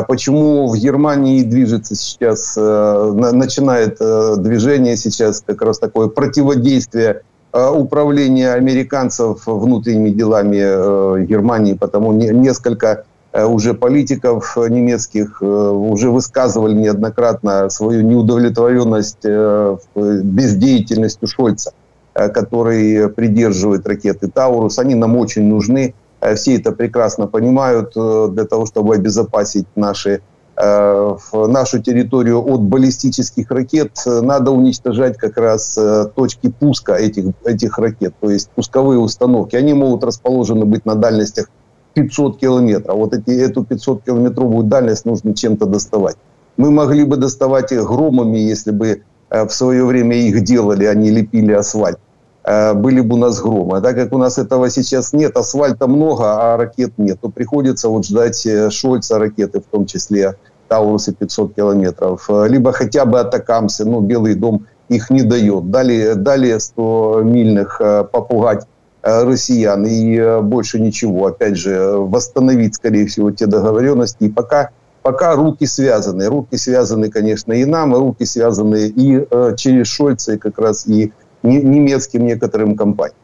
Почему 0.09 0.66
в 0.66 0.76
Германии 0.76 1.45
движется 1.45 1.95
сейчас, 1.95 2.56
начинает 2.56 3.99
движение 3.99 4.97
сейчас 4.97 5.45
как 5.47 5.62
раз 5.62 5.78
такое 5.78 6.09
противодействие 6.09 7.23
управления 7.52 8.54
американцев 8.54 9.47
внутренними 9.47 10.11
делами 10.11 11.25
Германии, 11.25 11.75
потому 11.75 12.12
несколько 12.12 13.04
Э, 13.04 13.04
уже 13.45 13.75
политиков 13.75 14.57
немецких 14.57 15.43
э, 15.43 15.45
уже 15.45 16.11
высказывали 16.11 16.75
неоднократно 16.75 17.69
свою 17.69 18.02
неудовлетворенность 18.02 19.25
э, 19.25 19.76
бездеятельностью 19.95 21.28
Шольца, 21.28 21.73
который 22.14 23.11
придерживает 23.11 23.87
ракеты 23.87 24.28
«Таурус». 24.28 24.78
Они 24.78 24.95
нам 24.95 25.16
очень 25.16 25.45
нужны. 25.45 25.95
Все 26.35 26.57
это 26.57 26.73
прекрасно 26.73 27.26
понимают 27.26 27.93
для 27.93 28.45
того, 28.47 28.64
чтобы 28.64 28.95
обезопасить 28.95 29.66
наши 29.76 30.23
нашу 30.57 31.83
территорию 31.83 32.43
от 32.43 32.62
баллистических 32.62 33.50
ракет, 33.50 33.90
надо 34.07 34.50
уничтожать 34.52 35.19
как 35.19 35.37
раз 35.37 35.78
точки 36.14 36.49
пуска 36.49 36.97
этих, 36.97 37.26
этих 37.45 37.76
ракет, 37.78 38.14
то 38.19 38.31
есть 38.31 38.49
пусковые 38.55 38.99
установки. 38.99 39.55
Они 39.55 39.75
могут 39.75 40.02
расположены 40.02 40.64
быть 40.64 40.87
на 40.87 40.95
дальностях 40.95 41.50
500 41.97 42.38
километров. 42.38 42.97
Вот 42.97 43.15
эти, 43.15 43.31
эту 43.31 43.62
500-километровую 43.62 44.65
дальность 44.65 45.07
нужно 45.07 45.35
чем-то 45.35 45.67
доставать. 45.67 46.17
Мы 46.59 46.71
могли 46.71 47.05
бы 47.05 47.17
доставать 47.17 47.73
их 47.73 47.87
громами, 47.87 48.38
если 48.38 48.71
бы 48.71 49.03
э, 49.31 49.45
в 49.47 49.50
свое 49.50 49.85
время 49.85 50.17
их 50.17 50.45
делали, 50.45 50.85
они 50.85 51.11
лепили 51.11 51.53
асфальт. 51.53 51.99
Э, 52.45 52.75
были 52.75 53.00
бы 53.00 53.15
у 53.15 53.19
нас 53.19 53.41
громы. 53.41 53.79
А 53.79 53.81
так 53.81 53.97
как 53.97 54.12
у 54.12 54.19
нас 54.19 54.38
этого 54.38 54.69
сейчас 54.71 55.15
нет, 55.15 55.37
асфальта 55.37 55.87
много, 55.87 56.25
а 56.25 56.57
ракет 56.59 56.93
нет, 56.99 57.19
то 57.21 57.31
приходится 57.31 57.88
вот 57.88 58.05
ждать 58.05 58.45
э, 58.47 58.71
Шольца 58.71 59.19
ракеты, 59.19 59.61
в 59.61 59.65
том 59.65 59.87
числе 59.87 60.35
Таурусы 60.69 61.15
500 61.15 61.55
километров. 61.55 62.29
Либо 62.29 62.73
хотя 62.73 63.07
бы 63.07 63.21
Атакамсы, 63.21 63.87
но 63.87 64.00
Белый 64.00 64.35
дом 64.35 64.67
их 64.91 65.09
не 65.11 65.23
дает. 65.23 65.71
Далее, 65.71 66.15
далее 66.15 66.61
100 66.61 67.23
мильных 67.25 67.81
попугать 68.12 68.67
россиян 69.05 69.86
и 69.86 70.17
э, 70.17 70.41
больше 70.41 70.79
ничего. 70.79 71.27
Опять 71.27 71.58
же, 71.58 71.91
восстановить, 71.98 72.75
скорее 72.75 73.05
всего, 73.05 73.31
те 73.31 73.48
договоренности. 73.48 74.25
И 74.25 74.29
пока, 74.29 74.70
пока 75.01 75.36
руки 75.36 75.65
связаны. 75.65 76.27
Руки 76.27 76.58
связаны, 76.58 77.10
конечно, 77.10 77.53
и 77.53 77.65
нам, 77.65 77.96
и 77.96 78.00
руки 78.00 78.25
связаны 78.25 78.88
и 78.88 79.25
э, 79.29 79.55
через 79.58 79.88
Шольца, 79.88 80.34
и 80.34 80.38
как 80.38 80.60
раз 80.60 80.88
и 80.88 81.12
немецким 81.43 82.25
некоторым 82.25 82.75
компаниям. 82.75 83.15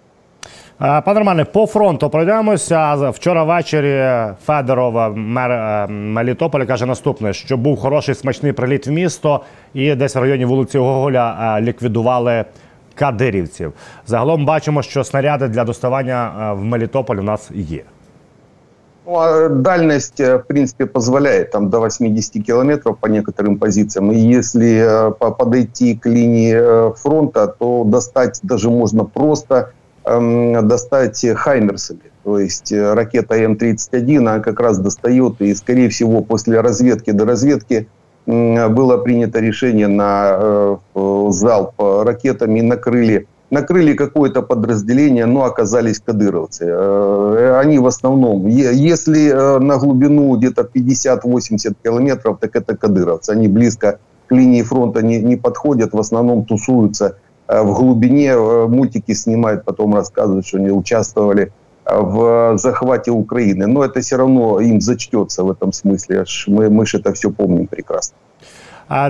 Пане 0.79 1.19
Романе, 1.19 1.45
по 1.45 1.65
фронту 1.65 2.09
пройдемося. 2.09 3.09
Вчора 3.09 3.43
ввечері 3.43 4.33
Федорова, 4.45 5.09
мер 5.09 5.87
Мелітополя, 5.89 6.65
каже 6.65 6.85
наступне: 6.85 7.33
що 7.33 7.57
був 7.57 7.79
хороший 7.79 8.15
смачний 8.15 8.51
приліт 8.51 8.87
в 8.87 8.91
місто, 8.91 9.41
і 9.73 9.95
десь 9.95 10.15
в 10.15 10.19
районі 10.19 10.45
вулиці 10.45 10.77
Гоголя 10.77 11.57
ліквідували 11.61 12.45
кадирівців. 12.95 13.73
Загалом 14.05 14.45
бачимо, 14.45 14.83
що 14.83 15.03
снаряди 15.03 15.47
для 15.47 15.63
доставання 15.63 16.51
е, 16.51 16.53
в 16.53 16.63
Мелітополь 16.63 17.15
у 17.15 17.23
нас 17.23 17.51
є. 17.53 17.83
Ну, 19.07 19.15
а 19.15 19.47
дальность, 19.47 20.19
э, 20.19 20.37
в 20.37 20.43
принципе, 20.47 20.85
позволяет 20.85 21.51
там 21.51 21.69
до 21.69 21.79
80 21.79 22.43
километров 22.43 22.97
по 22.97 23.07
некоторым 23.07 23.57
позициям. 23.57 24.11
И 24.11 24.17
если 24.17 24.81
э, 24.81 25.11
подойти 25.11 25.95
к 25.95 26.09
линии 26.09 26.53
э, 26.53 26.93
фронта, 26.93 27.47
то 27.47 27.85
достать 27.85 28.39
даже 28.43 28.69
можно 28.69 29.05
просто 29.05 29.71
эм, 30.03 30.67
достать 30.67 31.25
хаймерсами. 31.35 32.01
То 32.25 32.39
есть 32.39 32.73
ракета 32.73 33.35
М-31, 33.35 34.17
она 34.17 34.39
как 34.39 34.59
раз 34.59 34.77
достает, 34.77 35.41
и, 35.41 35.55
скорее 35.55 35.87
всего, 35.87 36.21
после 36.21 36.59
разведки 36.59 37.11
до 37.11 37.23
разведки 37.23 37.87
было 38.26 38.98
принято 38.98 39.40
решение 39.40 39.88
на 39.88 40.36
э, 40.38 40.76
залп 41.30 41.72
ракетами, 41.78 42.60
накрыли, 42.60 43.26
накрыли 43.50 43.94
какое-то 43.94 44.42
подразделение, 44.42 45.26
но 45.26 45.44
оказались 45.44 46.00
кадыровцы. 46.00 46.66
Э, 46.68 47.58
они 47.60 47.78
в 47.78 47.86
основном, 47.86 48.46
если 48.46 49.28
э, 49.28 49.58
на 49.58 49.76
глубину 49.76 50.36
где-то 50.36 50.62
50-80 50.62 51.74
километров, 51.82 52.38
так 52.40 52.54
это 52.54 52.76
кадыровцы. 52.76 53.30
Они 53.30 53.48
близко 53.48 53.98
к 54.28 54.32
линии 54.32 54.62
фронта 54.62 55.02
не, 55.02 55.18
не 55.18 55.36
подходят, 55.36 55.92
в 55.92 55.98
основном 55.98 56.44
тусуются 56.44 57.16
в 57.48 57.74
глубине, 57.74 58.36
мультики 58.68 59.12
снимают, 59.12 59.64
потом 59.64 59.94
рассказывают, 59.94 60.46
что 60.46 60.58
они 60.58 60.70
участвовали 60.70 61.52
в 62.00 62.58
захвате 62.58 63.10
Украины. 63.10 63.66
Но 63.66 63.84
это 63.84 64.00
все 64.00 64.16
равно 64.16 64.60
им 64.60 64.80
зачтется 64.80 65.44
в 65.44 65.50
этом 65.50 65.72
смысле. 65.72 66.24
Мы, 66.46 66.70
мы 66.70 66.86
же 66.86 66.98
это 66.98 67.12
все 67.12 67.30
помним 67.30 67.66
прекрасно. 67.66 68.16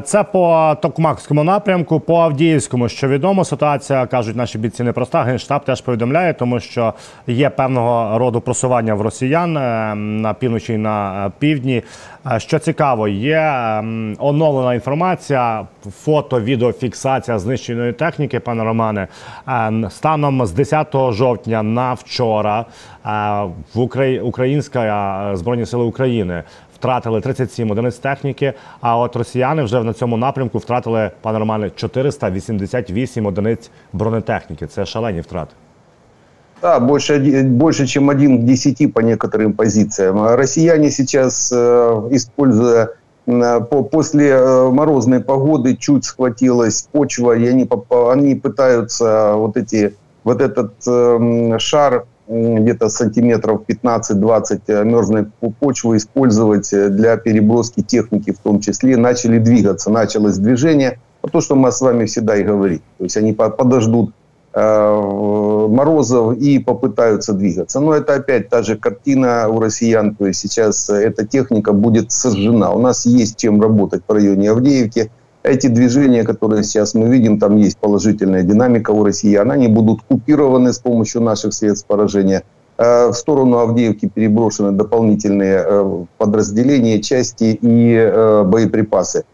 Це 0.04 0.22
по 0.22 0.76
Токмакському 0.82 1.44
напрямку, 1.44 2.00
по 2.00 2.16
Авдіївському, 2.16 2.88
що 2.88 3.08
відомо, 3.08 3.44
ситуація 3.44 4.06
кажуть 4.06 4.36
наші 4.36 4.58
бійці 4.58 4.82
непроста. 4.82 5.22
Генштаб 5.22 5.64
теж 5.64 5.80
повідомляє, 5.80 6.34
тому 6.34 6.60
що 6.60 6.94
є 7.26 7.50
певного 7.50 8.18
роду 8.18 8.40
просування 8.40 8.94
в 8.94 9.00
росіян 9.00 9.56
е, 9.56 9.94
на 9.94 10.34
півночі 10.34 10.72
і 10.72 10.76
на 10.76 11.30
півдні. 11.38 11.82
Е, 12.32 12.40
що 12.40 12.58
цікаво, 12.58 13.08
є 13.08 13.38
ем, 13.38 14.16
оновлена 14.18 14.74
інформація, 14.74 15.66
фото, 16.02 16.40
відеофіксація 16.40 17.38
знищеної 17.38 17.92
техніки, 17.92 18.40
пане 18.40 18.64
Романе. 18.64 19.08
Е, 19.48 19.72
станом 19.90 20.46
з 20.46 20.52
10 20.52 20.94
жовтня 21.12 21.62
на 21.62 21.94
вчора 21.94 22.64
в 23.74 23.80
Українська 24.22 25.30
збройні 25.34 25.66
сили 25.66 25.84
України 25.84 26.42
втратили 26.81 27.21
37 27.21 27.71
одиниць 27.71 27.97
техніки. 27.97 28.53
А 28.81 28.97
от 28.97 29.15
росіяни 29.15 29.63
вже 29.63 29.83
на 29.83 29.93
цьому 29.93 30.17
напрямку 30.17 30.57
втратили, 30.57 31.11
пане 31.21 31.39
Романе, 31.39 31.71
488 31.75 33.25
одиниць 33.25 33.69
бронетехніки. 33.93 34.67
Це 34.67 34.85
шалені 34.85 35.21
втрати. 35.21 35.53
Да, 36.61 36.79
больше, 36.79 37.43
больше, 37.43 37.85
чем 37.85 38.09
один 38.09 38.39
к 38.39 38.45
десяти 38.45 38.87
по 38.87 39.01
некоторым 39.01 39.53
позициям. 39.53 40.25
Россияне 40.35 40.89
сейчас, 40.89 41.51
э, 41.51 42.07
используя 42.11 42.89
э, 43.27 43.61
по, 43.61 43.83
после 43.83 44.29
э, 44.29 44.69
морозной 44.71 45.19
погоды, 45.19 45.75
чуть 45.75 46.05
схватилась 46.05 46.87
почва, 46.91 47.33
и 47.37 47.47
они, 47.47 47.69
они 48.11 48.35
пытаются 48.35 49.33
вот, 49.35 49.55
эти, 49.55 49.93
вот 50.23 50.41
этот 50.41 50.73
э, 50.87 51.59
шар 51.59 52.05
где-то 52.28 52.88
сантиметров 52.88 53.62
15-20 53.66 54.60
э, 54.68 54.84
мерзлой 54.84 55.26
почвы 55.60 55.96
использовать 55.96 56.72
э, 56.72 56.88
для 56.88 57.16
переброски 57.16 57.82
техники 57.82 58.32
в 58.32 58.38
том 58.38 58.60
числе. 58.60 58.96
Начали 58.96 59.38
двигаться, 59.38 59.90
началось 59.90 60.36
движение. 60.36 60.98
То, 61.30 61.40
что 61.40 61.56
мы 61.56 61.70
с 61.70 61.80
вами 61.80 62.06
всегда 62.06 62.36
и 62.36 62.44
говорим. 62.44 62.80
То 62.98 63.04
есть 63.04 63.16
они 63.16 63.32
подождут 63.32 64.12
э, 64.54 65.66
морозов 65.68 66.36
и 66.36 66.58
попытаются 66.58 67.32
двигаться. 67.32 67.80
Но 67.80 67.94
это 67.94 68.14
опять 68.14 68.48
та 68.48 68.62
же 68.62 68.76
картина 68.76 69.48
у 69.48 69.60
россиян. 69.60 70.14
То 70.14 70.26
есть 70.26 70.40
сейчас 70.40 70.88
эта 70.90 71.26
техника 71.26 71.72
будет 71.72 72.12
сожжена. 72.12 72.72
У 72.72 72.80
нас 72.80 73.04
есть 73.04 73.36
чем 73.36 73.60
работать 73.60 74.02
в 74.06 74.12
районе 74.12 74.50
Авдеевки. 74.50 75.10
Эти 75.42 75.66
движения, 75.66 76.24
которые 76.24 76.62
сейчас 76.62 76.94
мы 76.94 77.08
видим, 77.08 77.38
там 77.38 77.56
есть 77.56 77.78
положительная 77.78 78.42
динамика 78.42 78.90
у 78.90 79.04
россиян, 79.04 79.50
они 79.50 79.68
будут 79.68 80.02
купированы 80.02 80.72
с 80.72 80.78
помощью 80.78 81.20
наших 81.22 81.52
средств 81.52 81.86
поражения. 81.86 82.44
Э, 82.78 83.08
в 83.08 83.14
сторону 83.14 83.58
Авдеевки 83.58 84.08
переброшены 84.08 84.72
дополнительные 84.72 85.64
э, 85.64 86.04
подразделения, 86.18 87.00
части 87.00 87.58
и 87.60 87.94
э, 87.94 88.44
боеприпасы. 88.44 89.24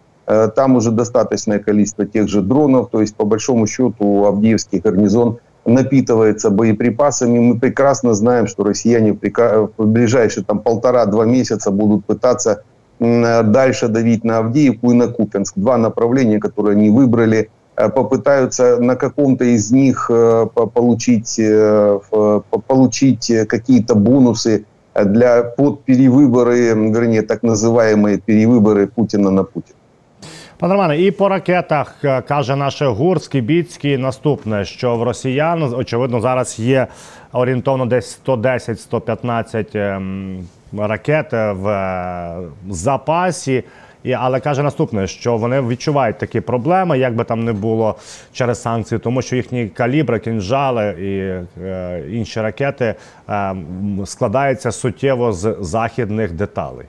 Там 0.56 0.76
уже 0.76 0.90
достаточное 0.90 1.58
количество 1.58 2.04
тех 2.04 2.28
же 2.28 2.42
дронов, 2.42 2.90
то 2.90 3.00
есть 3.00 3.16
по 3.16 3.24
большому 3.24 3.66
счету 3.66 4.26
Авдеевский 4.26 4.78
гарнизон 4.78 5.38
напитывается 5.64 6.50
боеприпасами. 6.50 7.38
Мы 7.38 7.58
прекрасно 7.58 8.12
знаем, 8.12 8.46
что 8.46 8.62
россияне 8.62 9.14
в 9.14 9.86
ближайшие 9.86 10.44
там 10.44 10.58
полтора-два 10.58 11.24
месяца 11.24 11.70
будут 11.70 12.04
пытаться 12.04 12.62
дальше 12.99 13.87
давить 13.87 14.23
на 14.23 14.37
Авдеевку 14.37 14.91
и 14.91 14.93
на 14.93 15.07
Купенск. 15.07 15.57
Два 15.57 15.77
направления, 15.77 16.39
которые 16.39 16.77
они 16.77 16.89
выбрали, 16.89 17.49
э, 17.75 17.89
попытаются 17.89 18.79
на 18.79 18.95
каком-то 18.95 19.43
из 19.43 19.71
них 19.71 20.09
э, 20.09 20.45
получить, 20.73 21.39
э, 21.39 21.99
получить 22.67 23.31
какие-то 23.47 23.95
бонусы 23.95 24.65
для 25.05 25.43
под 25.43 25.83
перевыборы, 25.85 26.75
вернее, 26.75 27.23
так 27.23 27.43
называемые 27.43 28.21
перевыборы 28.27 28.87
Путина 28.87 29.31
на 29.31 29.43
Путина. 29.43 29.75
Пане 30.59 30.73
Романе, 30.73 31.01
і 31.01 31.11
по 31.11 31.29
ракетах 31.29 31.95
каже 32.27 32.55
наше 32.55 32.85
Гурський, 32.85 33.41
Біцький 33.41 33.97
наступне, 33.97 34.65
що 34.65 34.95
в 34.95 35.03
росіян 35.03 35.63
очевидно 35.63 36.21
зараз 36.21 36.59
є 36.59 36.87
орієнтовно 37.33 37.85
десь 37.85 38.19
110-115 38.25 40.43
ракет 40.77 41.33
в 41.33 42.49
запасі. 42.69 43.63
І, 44.03 44.11
Але 44.11 44.39
каже 44.39 44.63
наступне, 44.63 45.07
що 45.07 45.37
вони 45.37 45.61
відчувають 45.61 46.17
такі 46.17 46.41
проблеми, 46.41 46.99
як 46.99 47.15
би 47.15 47.23
там 47.23 47.43
не 47.43 47.53
було 47.53 47.95
через 48.33 48.61
санкції, 48.61 48.99
тому 48.99 49.21
що 49.21 49.35
їхні 49.35 49.67
калібри, 49.67 50.19
кінжали 50.19 50.89
і 50.89 51.17
е, 51.63 52.03
інші 52.09 52.41
ракети 52.41 52.95
е, 53.29 53.55
складаються 54.05 54.71
суттєво 54.71 55.33
з 55.33 55.57
західних 55.59 56.31
деталей. 56.31 56.85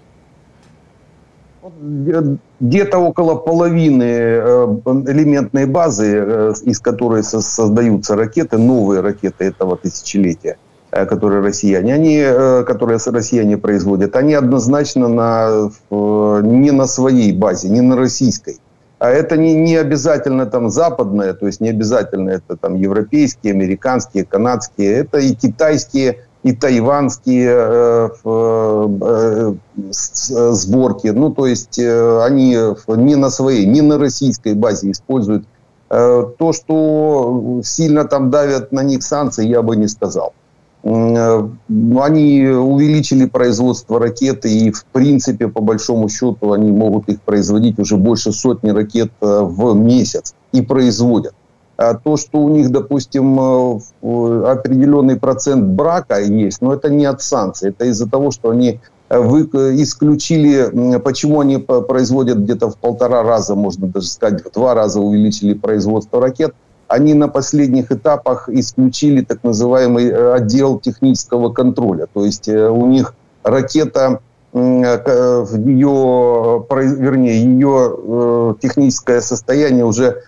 Где-то 2.60 2.98
около 2.98 3.36
половины 3.36 4.02
э, 4.02 4.66
элементной 5.06 5.64
базы, 5.64 6.14
э, 6.14 6.52
из 6.64 6.78
которой 6.78 7.22
создаются 7.22 8.16
ракеты, 8.16 8.58
новые 8.58 9.00
ракеты 9.00 9.44
этого 9.44 9.76
тысячелетия, 9.76 10.52
э, 10.52 10.67
которые 10.91 11.41
россияне, 11.41 11.93
они, 11.93 12.23
которые 12.65 12.99
россияне 13.05 13.57
производят, 13.57 14.15
они 14.15 14.33
однозначно 14.33 15.07
на, 15.07 15.69
не 15.91 16.71
на 16.71 16.87
своей 16.87 17.31
базе, 17.33 17.69
не 17.69 17.81
на 17.81 17.95
российской. 17.95 18.59
А 18.99 19.09
это 19.09 19.37
не, 19.37 19.55
не 19.55 19.77
обязательно 19.77 20.45
там 20.45 20.69
западное, 20.69 21.33
то 21.33 21.47
есть 21.47 21.61
не 21.61 21.69
обязательно 21.69 22.31
это 22.31 22.57
там 22.57 22.75
европейские, 22.75 23.53
американские, 23.53 24.25
канадские, 24.25 24.91
это 24.93 25.19
и 25.19 25.33
китайские 25.33 26.25
и 26.43 26.53
тайванские 26.53 27.49
э, 27.49 28.09
э, 28.25 29.53
сборки. 30.51 31.07
Ну, 31.07 31.31
то 31.31 31.47
есть 31.47 31.77
э, 31.79 32.23
они 32.23 32.57
не 32.87 33.15
на 33.15 33.29
своей, 33.29 33.65
не 33.65 33.81
на 33.81 33.97
российской 33.97 34.53
базе 34.53 34.91
используют. 34.91 35.45
Э, 35.89 36.25
то, 36.37 36.53
что 36.53 37.61
сильно 37.63 38.05
там 38.05 38.29
давят 38.29 38.71
на 38.71 38.83
них 38.83 39.03
санкции, 39.03 39.47
я 39.47 39.61
бы 39.61 39.75
не 39.75 39.87
сказал. 39.87 40.33
Э, 40.81 41.49
они 41.99 42.47
увеличили 42.47 43.25
производство 43.25 43.99
ракеты 43.99 44.49
и, 44.51 44.71
в 44.71 44.85
принципе, 44.85 45.47
по 45.47 45.61
большому 45.61 46.07
счету, 46.07 46.53
они 46.53 46.71
могут 46.71 47.09
их 47.09 47.21
производить 47.21 47.79
уже 47.79 47.97
больше 47.97 48.31
сотни 48.31 48.69
ракет 48.69 49.11
э, 49.21 49.41
в 49.43 49.75
месяц 49.75 50.33
и 50.53 50.61
производят. 50.61 51.33
А 51.75 51.95
то, 51.95 52.17
что 52.17 52.39
у 52.39 52.49
них, 52.49 52.71
допустим, 52.71 53.39
э, 53.39 54.43
определенный 54.51 55.17
процент 55.17 55.65
брака 55.65 56.21
есть, 56.21 56.61
но 56.61 56.73
это 56.73 56.89
не 56.89 57.05
от 57.05 57.21
санкций, 57.21 57.69
это 57.69 57.85
из-за 57.85 58.09
того, 58.09 58.31
что 58.31 58.49
они 58.49 58.79
вы 59.09 59.41
исключили, 59.81 60.99
почему 60.99 61.39
они 61.39 61.57
производят 61.57 62.37
где-то 62.37 62.69
в 62.69 62.77
полтора 62.77 63.23
раза, 63.23 63.55
можно 63.55 63.87
даже 63.87 64.07
сказать, 64.07 64.45
в 64.45 64.51
два 64.51 64.75
раза 64.75 64.99
увеличили 64.99 65.53
производство 65.55 66.21
ракет. 66.21 66.53
Они 66.89 67.13
на 67.13 67.29
последних 67.29 67.91
этапах 67.91 68.49
исключили 68.49 69.21
так 69.21 69.43
называемый 69.43 70.09
э, 70.09 70.33
отдел 70.33 70.79
технического 70.79 71.53
контроля. 71.53 72.07
То 72.13 72.25
есть 72.25 72.49
у 72.49 72.85
них 72.87 73.13
ракета, 73.43 74.19
ее, 74.51 76.65
вернее, 76.67 77.43
ее 77.43 78.55
техническое 78.61 79.21
состояние 79.21 79.85
уже 79.85 80.23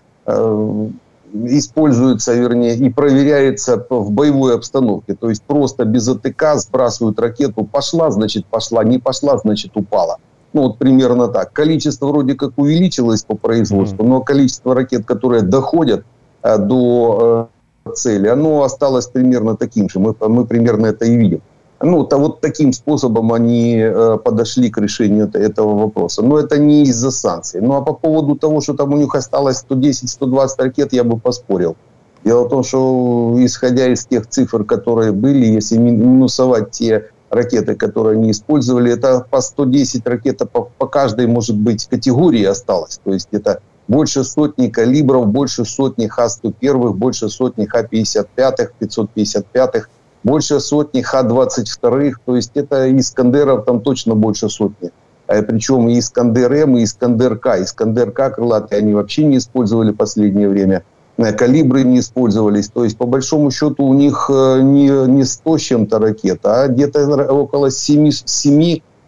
используется, 1.33 2.33
вернее, 2.33 2.75
и 2.75 2.89
проверяется 2.89 3.85
в 3.89 4.11
боевой 4.11 4.55
обстановке. 4.55 5.15
То 5.15 5.29
есть 5.29 5.43
просто 5.43 5.85
без 5.85 6.07
АТК 6.07 6.55
сбрасывают 6.55 7.19
ракету. 7.19 7.63
Пошла, 7.63 8.11
значит, 8.11 8.45
пошла. 8.45 8.83
Не 8.83 8.99
пошла, 8.99 9.37
значит, 9.37 9.71
упала. 9.75 10.17
Ну, 10.53 10.63
вот 10.63 10.77
примерно 10.77 11.27
так. 11.27 11.53
Количество 11.53 12.07
вроде 12.07 12.35
как 12.35 12.57
увеличилось 12.57 13.23
по 13.23 13.35
производству, 13.35 14.05
но 14.05 14.21
количество 14.21 14.75
ракет, 14.75 15.05
которые 15.05 15.43
доходят 15.43 16.01
э, 16.01 16.03
до 16.43 17.49
э, 17.85 17.91
цели, 17.93 18.27
оно 18.27 18.63
осталось 18.63 19.07
примерно 19.07 19.55
таким 19.55 19.89
же. 19.89 19.99
Мы, 19.99 20.15
мы 20.19 20.45
примерно 20.45 20.87
это 20.87 21.05
и 21.05 21.15
видим. 21.15 21.41
Ну, 21.83 22.03
то 22.03 22.17
вот 22.17 22.41
таким 22.41 22.73
способом 22.73 23.33
они 23.33 23.77
э, 23.77 24.17
подошли 24.23 24.69
к 24.69 24.77
решению 24.77 25.31
этого 25.33 25.79
вопроса. 25.79 26.21
Но 26.21 26.37
это 26.37 26.59
не 26.59 26.83
из-за 26.83 27.11
санкций. 27.11 27.59
Ну, 27.61 27.73
а 27.73 27.81
по 27.81 27.93
поводу 27.93 28.35
того, 28.35 28.61
что 28.61 28.73
там 28.73 28.93
у 28.93 28.97
них 28.97 29.15
осталось 29.15 29.65
110-120 29.67 30.47
ракет, 30.57 30.93
я 30.93 31.03
бы 31.03 31.19
поспорил. 31.19 31.75
Дело 32.23 32.45
в 32.45 32.49
том, 32.49 32.63
что 32.63 33.35
исходя 33.39 33.87
из 33.87 34.05
тех 34.05 34.27
цифр, 34.27 34.63
которые 34.63 35.11
были, 35.11 35.45
если 35.45 35.77
минусовать 35.77 36.69
те 36.69 37.09
ракеты, 37.31 37.75
которые 37.75 38.17
они 38.19 38.29
использовали, 38.29 38.91
это 38.91 39.25
по 39.29 39.41
110 39.41 40.05
ракет 40.05 40.41
по, 40.51 40.69
по 40.77 40.85
каждой, 40.85 41.25
может 41.25 41.57
быть, 41.57 41.87
категории 41.87 42.43
осталось. 42.43 42.99
То 43.03 43.11
есть 43.11 43.29
это 43.31 43.61
больше 43.91 44.23
сотни 44.23 44.69
калибров, 44.69 45.27
больше 45.27 45.65
сотни 45.65 46.07
Х-101, 46.07 46.93
больше 46.93 47.29
сотни 47.29 47.65
Х-55, 47.65 48.69
555 48.79 49.83
больше 50.23 50.59
сотни 50.61 51.01
Х-22, 51.01 52.13
то 52.25 52.35
есть 52.35 52.51
это 52.55 52.97
Искандеров 52.97 53.65
там 53.65 53.81
точно 53.81 54.15
больше 54.15 54.49
сотни. 54.49 54.91
А 55.27 55.41
Причем 55.41 55.89
и 55.89 55.99
Искандер 55.99 56.53
М, 56.53 56.77
и 56.77 56.83
Искандер 56.83 57.37
К. 57.37 57.61
Искандер 57.61 58.11
К 58.11 58.29
крылатые 58.29 58.79
они 58.79 58.93
вообще 58.93 59.25
не 59.25 59.37
использовали 59.37 59.91
в 59.91 59.97
последнее 59.97 60.47
время. 60.47 60.83
Э, 61.17 61.33
калибры 61.33 61.83
не 61.83 61.99
использовались. 61.99 62.69
То 62.69 62.85
есть, 62.85 62.97
по 62.97 63.05
большому 63.05 63.51
счету, 63.51 63.85
у 63.85 63.93
них 63.93 64.29
э, 64.29 64.61
не, 64.61 64.89
не 65.07 65.25
100 65.25 65.57
с 65.57 65.61
чем-то 65.61 65.99
ракет, 65.99 66.39
а 66.43 66.67
где-то 66.67 67.33
около 67.33 67.71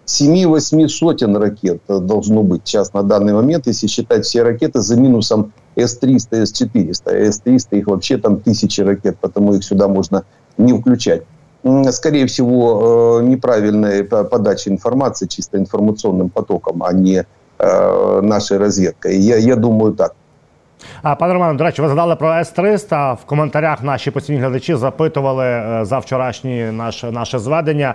7-8 0.07 0.89
сотен 0.89 1.37
ракет 1.37 1.83
должно 1.87 2.43
быть 2.43 2.63
сейчас 2.65 2.95
на 2.95 3.03
данный 3.03 3.35
момент, 3.35 3.67
если 3.67 3.89
считать 3.89 4.25
все 4.25 4.43
ракеты 4.43 4.81
за 4.81 4.97
минусом 4.97 5.53
С-300, 5.77 6.47
С-400. 6.47 7.31
С-300 7.31 7.79
их 7.79 7.87
вообще 7.87 8.17
там 8.17 8.41
тысячи 8.41 8.81
ракет, 8.81 9.19
потому 9.21 9.55
их 9.55 9.65
сюда 9.65 9.87
можно 9.87 10.25
не 10.57 10.73
включать. 10.73 11.23
Скорее 11.91 12.25
всего, 12.25 13.21
э, 13.21 13.25
неправильная 13.25 14.05
подача 14.05 14.71
информации 14.71 15.27
чисто 15.27 15.59
информационным 15.59 16.31
потоком, 16.31 16.83
а 16.83 16.93
не 16.93 17.25
э, 17.59 18.21
нашей 18.23 18.59
разведкой. 18.59 19.19
Я, 19.19 19.37
я 19.37 19.57
думаю 19.57 19.93
так. 19.93 20.15
А 21.03 21.17
пане 21.17 21.33
Романе, 21.33 21.59
до 21.59 21.65
речі, 21.65 21.83
ви 21.83 21.89
згадали 21.89 22.17
про 22.17 22.35
С-300. 22.35 23.15
В 23.15 23.25
коментарях 23.25 23.83
наші 23.83 24.11
постійні 24.11 24.39
глядачі 24.39 24.75
запитували 24.75 25.45
е, 25.45 25.85
за 25.85 25.99
вчорашнє 25.99 26.73
наше 26.73 27.11
наше 27.11 27.39
зведення. 27.39 27.95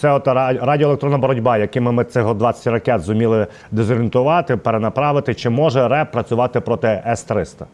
Це 0.00 0.12
от 0.12 0.26
радіоелектронна 0.62 1.18
боротьба, 1.18 1.58
якими 1.58 1.92
ми 1.92 2.04
цих 2.04 2.34
20 2.34 2.66
ракет 2.66 3.00
зуміли 3.00 3.46
дезорієнтувати, 3.72 4.56
перенаправити. 4.56 5.34
Чи 5.34 5.50
може 5.50 5.88
РЕП 5.88 6.12
працювати 6.12 6.60
проти 6.60 7.02
С-300? 7.06 7.64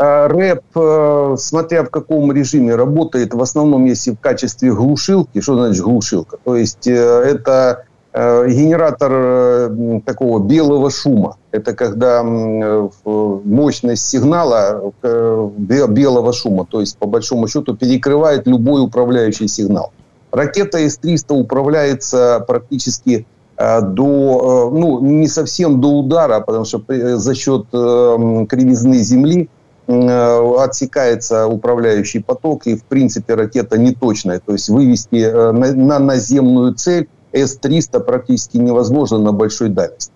А, 0.00 0.28
рэп, 0.28 0.60
э, 0.76 1.36
смотря 1.38 1.82
в 1.82 1.90
каком 1.90 2.30
режиме 2.30 2.76
работает, 2.76 3.34
в 3.34 3.42
основном 3.42 3.84
если 3.84 4.12
в 4.12 4.20
качестве 4.20 4.72
глушилки, 4.72 5.40
что 5.40 5.54
значит 5.54 5.82
глушилка? 5.82 6.36
То 6.44 6.54
есть 6.54 6.86
э, 6.86 6.92
это 6.92 7.84
э, 8.12 8.48
генератор 8.48 9.72
такого 10.04 10.38
белого 10.38 10.90
шума. 10.90 11.36
Это 11.50 11.74
когда 11.74 12.22
мощность 12.22 14.06
сигнала 14.06 14.92
белого 15.02 16.32
шума, 16.32 16.64
то 16.70 16.80
есть 16.80 16.96
по 16.98 17.06
большому 17.06 17.48
счету 17.48 17.74
перекрывает 17.74 18.46
любой 18.46 18.82
управляющий 18.82 19.48
сигнал. 19.48 19.90
Ракета 20.33 20.79
С-300 20.79 21.33
управляется 21.33 22.43
практически 22.47 23.25
до, 23.55 24.71
ну, 24.73 24.99
не 24.99 25.27
совсем 25.27 25.79
до 25.79 25.99
удара, 25.99 26.39
потому 26.41 26.65
что 26.65 26.83
за 26.87 27.35
счет 27.35 27.67
кривизны 27.69 28.97
Земли 28.97 29.47
Э, 29.85 30.55
отсекается 30.59 31.45
управляющий 31.45 32.19
поток, 32.19 32.67
и, 32.67 32.75
в 32.77 32.85
принципе, 32.85 33.33
ракета 33.33 33.77
неточная. 33.77 34.39
То 34.39 34.53
есть 34.53 34.69
вывести 34.69 35.15
э, 35.15 35.51
на, 35.51 35.99
наземную 35.99 36.73
цель 36.75 37.09
С-300 37.33 37.99
практически 37.99 38.57
невозможно 38.57 39.17
на 39.17 39.33
большой 39.33 39.69
дальности. 39.69 40.11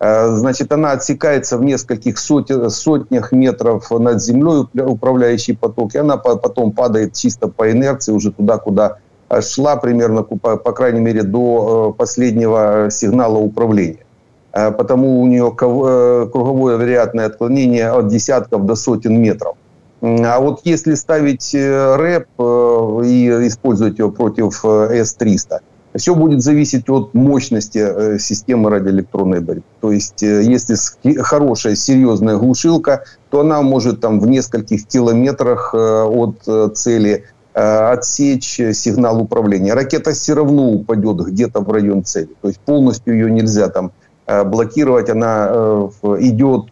Значит, 0.00 0.70
она 0.70 0.92
отсекается 0.92 1.58
в 1.58 1.64
нескольких 1.64 2.18
сотнях 2.18 3.32
метров 3.32 3.90
над 3.90 4.22
землей, 4.22 4.68
управляющий 4.80 5.54
поток, 5.54 5.96
и 5.96 5.98
она 5.98 6.16
потом 6.16 6.70
падает 6.70 7.14
чисто 7.14 7.48
по 7.48 7.72
инерции 7.72 8.12
уже 8.12 8.30
туда, 8.30 8.58
куда 8.58 8.98
шла 9.40 9.76
примерно, 9.76 10.22
по, 10.22 10.72
крайней 10.72 11.00
мере, 11.00 11.22
до 11.22 11.94
последнего 11.96 12.88
сигнала 12.90 13.38
управления. 13.38 14.04
Потому 14.52 15.20
у 15.20 15.26
нее 15.26 15.52
круговое 15.52 16.76
вероятное 16.76 17.26
отклонение 17.26 17.90
от 17.90 18.08
десятков 18.08 18.64
до 18.64 18.74
сотен 18.74 19.20
метров. 19.20 19.56
А 20.00 20.40
вот 20.40 20.60
если 20.64 20.94
ставить 20.94 21.54
рэп 21.54 22.28
и 23.04 23.28
использовать 23.46 23.98
ее 23.98 24.10
против 24.10 24.64
С-300, 24.64 25.60
все 25.96 26.14
будет 26.14 26.42
зависеть 26.42 26.88
от 26.88 27.14
мощности 27.14 27.78
э, 27.78 28.18
системы 28.18 28.70
радиоэлектронной 28.70 29.40
борьбы. 29.40 29.62
То 29.80 29.92
есть, 29.92 30.22
э, 30.22 30.42
если 30.42 30.76
хорошая, 31.22 31.74
серьезная 31.76 32.36
глушилка, 32.36 33.04
то 33.30 33.40
она 33.40 33.62
может 33.62 34.00
там 34.00 34.20
в 34.20 34.28
нескольких 34.28 34.86
километрах 34.86 35.74
э, 35.74 36.02
от 36.02 36.76
цели 36.76 37.24
отсечь 37.58 38.60
сигнал 38.72 39.20
управления. 39.20 39.74
Ракета 39.74 40.12
все 40.12 40.34
равно 40.34 40.70
упадет 40.70 41.16
где-то 41.18 41.60
в 41.60 41.70
район 41.70 42.04
цели. 42.04 42.30
То 42.40 42.48
есть 42.48 42.60
полностью 42.60 43.14
ее 43.14 43.30
нельзя 43.30 43.68
там 43.68 43.90
блокировать. 44.26 45.10
Она 45.10 45.88
идет, 46.20 46.66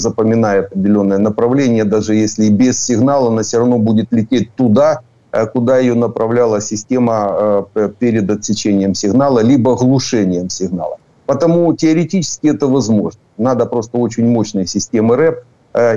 запоминает 0.00 0.66
определенное 0.66 1.18
направление. 1.18 1.84
Даже 1.84 2.14
если 2.14 2.48
без 2.48 2.82
сигнала, 2.82 3.28
она 3.28 3.42
все 3.42 3.58
равно 3.58 3.78
будет 3.78 4.12
лететь 4.12 4.54
туда, 4.54 5.02
Э, 5.32 5.46
куда 5.46 5.78
ее 5.78 5.94
направляла 5.94 6.60
система 6.60 7.66
э, 7.74 7.88
перед 7.98 8.30
отсечением 8.30 8.94
сигнала, 8.94 9.40
либо 9.40 9.76
глушением 9.76 10.50
сигнала. 10.50 10.96
Потому 11.26 11.72
теоретически 11.74 12.48
это 12.48 12.66
возможно. 12.66 13.20
Надо 13.38 13.66
просто 13.66 13.98
очень 13.98 14.26
мощные 14.26 14.66
системы 14.66 15.16
РЭП 15.16 15.38
э, 15.38 15.42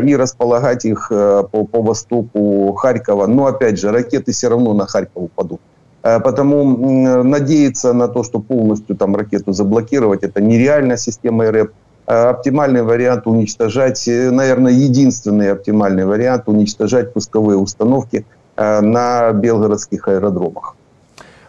и 0.04 0.16
располагать 0.16 0.84
их 0.84 1.08
по, 1.08 1.64
по 1.64 1.82
востоку 1.82 2.72
Харькова. 2.72 3.26
Но 3.26 3.46
опять 3.46 3.78
же, 3.78 3.92
ракеты 3.92 4.32
все 4.32 4.48
равно 4.48 4.74
на 4.74 4.86
Харьков 4.86 5.22
упадут. 5.24 5.60
Потому 6.02 7.22
надеяться 7.22 7.92
на 7.92 8.08
то, 8.08 8.24
что 8.24 8.40
полностью 8.40 8.96
там 8.96 9.14
ракету 9.14 9.52
заблокировать, 9.52 10.24
это 10.24 10.40
нереально 10.40 10.96
система 10.96 11.44
РЭП. 11.52 11.70
Оптимальный 12.06 12.82
вариант 12.82 13.26
уничтожать, 13.26 14.02
наверное, 14.08 14.72
единственный 14.72 15.52
оптимальный 15.52 16.06
вариант 16.06 16.48
уничтожать 16.48 17.12
пусковые 17.12 17.56
установки – 17.56 18.34
Е, 18.58 18.82
на 18.82 19.32
білгородських 19.32 20.08
аеродромах. 20.08 20.74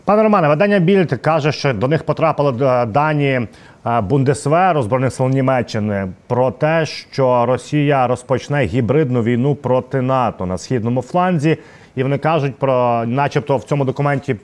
Пане 0.05 0.23
Романе, 0.23 0.47
видання 0.47 0.79
Більд 0.79 1.13
каже, 1.21 1.51
що 1.51 1.73
до 1.73 1.87
них 1.87 2.03
потрапили 2.03 2.65
е, 2.65 2.85
дані 2.85 3.25
е, 3.25 3.47
Бундесверу 3.84 4.82
збройних 4.82 5.12
сил 5.12 5.28
Німеччини 5.28 6.08
про 6.26 6.50
те, 6.50 6.86
що 6.86 7.46
Росія 7.46 8.06
розпочне 8.06 8.64
гібридну 8.64 9.22
війну 9.22 9.54
проти 9.54 10.02
НАТО 10.02 10.46
на 10.46 10.58
східному 10.58 11.02
фланзі, 11.02 11.58
і 11.96 12.02
вони 12.02 12.18
кажуть 12.18 12.56
про, 12.56 13.04
начебто, 13.06 13.56
в 13.56 13.64
цьому 13.64 13.84
документі 13.84 14.36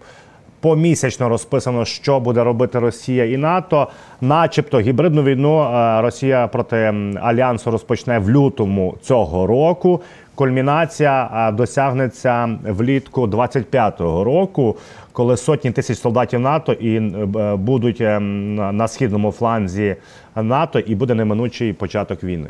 помісячно 0.59 1.29
розписано, 1.29 1.85
що 1.85 2.19
буде 2.19 2.43
робити 2.43 2.79
Росія 2.79 3.25
і 3.25 3.37
НАТО, 3.37 3.87
начебто, 4.21 4.79
гібридну 4.79 5.23
війну 5.23 5.67
Росія 6.01 6.47
проти 6.47 6.93
альянсу 7.21 7.71
розпочне 7.71 8.19
в 8.19 8.29
лютому 8.29 8.95
цього 9.01 9.47
року. 9.47 10.01
Кульмінація 10.35 11.51
досягнеться 11.57 12.57
влітку 12.67 13.27
25-го 13.27 14.23
року, 14.23 14.75
коли 15.11 15.37
сотні 15.37 15.71
тисяч 15.71 15.97
солдатів 15.97 16.39
НАТО 16.39 16.73
і 16.73 16.95
е, 16.95 17.25
будуть 17.55 18.01
е, 18.01 18.19
на 18.19 18.87
східному 18.87 19.31
фланзі 19.31 19.95
НАТО, 20.35 20.79
і 20.79 20.95
буде 20.95 21.13
неминучий 21.13 21.73
початок 21.73 22.23
війни. 22.23 22.49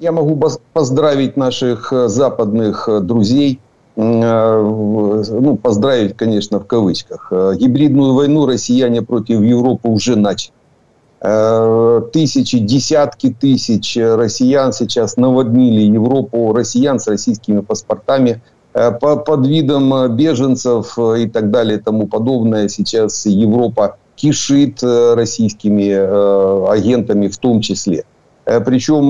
Я 0.00 0.12
могу 0.12 0.50
поздравить 0.72 1.36
наших 1.36 1.92
э, 1.92 2.08
западных 2.08 2.88
э, 2.88 3.00
друзей. 3.00 3.58
Э, 4.01 4.61
ну, 4.61 5.57
поздравить, 5.57 6.15
конечно, 6.15 6.59
в 6.59 6.65
кавычках. 6.65 7.31
Гибридную 7.31 8.13
войну 8.13 8.45
россияне 8.45 9.01
против 9.01 9.41
Европы 9.41 9.89
уже 9.89 10.15
начали. 10.15 10.53
Э, 11.21 12.01
тысячи, 12.13 12.59
десятки 12.59 13.35
тысяч 13.37 13.97
россиян 13.97 14.71
сейчас 14.71 15.17
наводнили 15.17 15.81
Европу, 15.81 16.53
россиян 16.53 16.97
с 16.97 17.07
российскими 17.07 17.59
паспортами 17.59 18.41
э, 18.73 18.91
под 18.91 19.45
видом 19.45 20.15
беженцев 20.15 20.97
и 20.97 21.27
так 21.27 21.51
далее 21.51 21.77
и 21.77 21.81
тому 21.81 22.07
подобное. 22.07 22.69
Сейчас 22.69 23.25
Европа 23.25 23.97
кишит 24.15 24.81
э, 24.81 25.13
российскими 25.15 26.69
агентами 26.71 27.27
в 27.27 27.37
том 27.37 27.59
числе. 27.59 28.05
Причем 28.45 29.03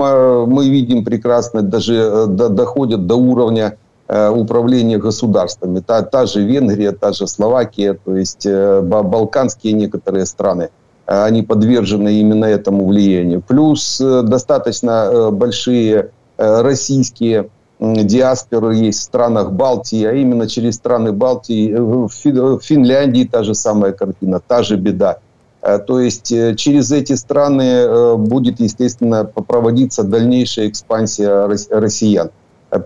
мы 0.51 0.67
видим 0.67 1.05
прекрасно, 1.05 1.61
даже 1.61 2.25
доходят 2.27 3.07
до 3.07 3.15
уровня 3.15 3.77
управления 4.09 4.97
государствами. 4.97 5.81
Та, 5.81 6.01
та 6.01 6.25
же 6.25 6.41
Венгрия, 6.41 6.91
та 6.93 7.13
же 7.13 7.27
Словакия, 7.27 7.93
то 7.93 8.15
есть 8.15 8.47
балканские 8.47 9.73
некоторые 9.73 10.25
страны. 10.25 10.69
Э, 11.09 11.23
они 11.23 11.41
подвержены 11.41 12.19
именно 12.19 12.45
этому 12.45 12.85
влиянию. 12.85 13.41
Плюс 13.41 13.99
э, 13.99 14.21
достаточно 14.21 15.09
э, 15.11 15.31
большие 15.31 16.11
российские 16.37 17.49
диаспоры 17.81 18.73
есть 18.75 18.99
в 18.99 19.03
странах 19.03 19.51
Балтии, 19.51 20.05
а 20.05 20.13
именно 20.13 20.47
через 20.47 20.75
страны 20.75 21.11
Балтии, 21.11 21.75
в 21.75 22.09
Финляндии 22.61 23.25
та 23.29 23.43
же 23.43 23.53
самая 23.53 23.91
картина, 23.91 24.39
та 24.39 24.63
же 24.63 24.77
беда. 24.77 25.17
То 25.61 25.99
есть 25.99 26.33
через 26.55 26.93
эти 26.93 27.11
страны 27.11 28.15
будет, 28.15 28.61
естественно, 28.61 29.25
проводиться 29.25 30.03
дальнейшая 30.03 30.69
экспансия 30.69 31.45
россиян. 31.69 32.29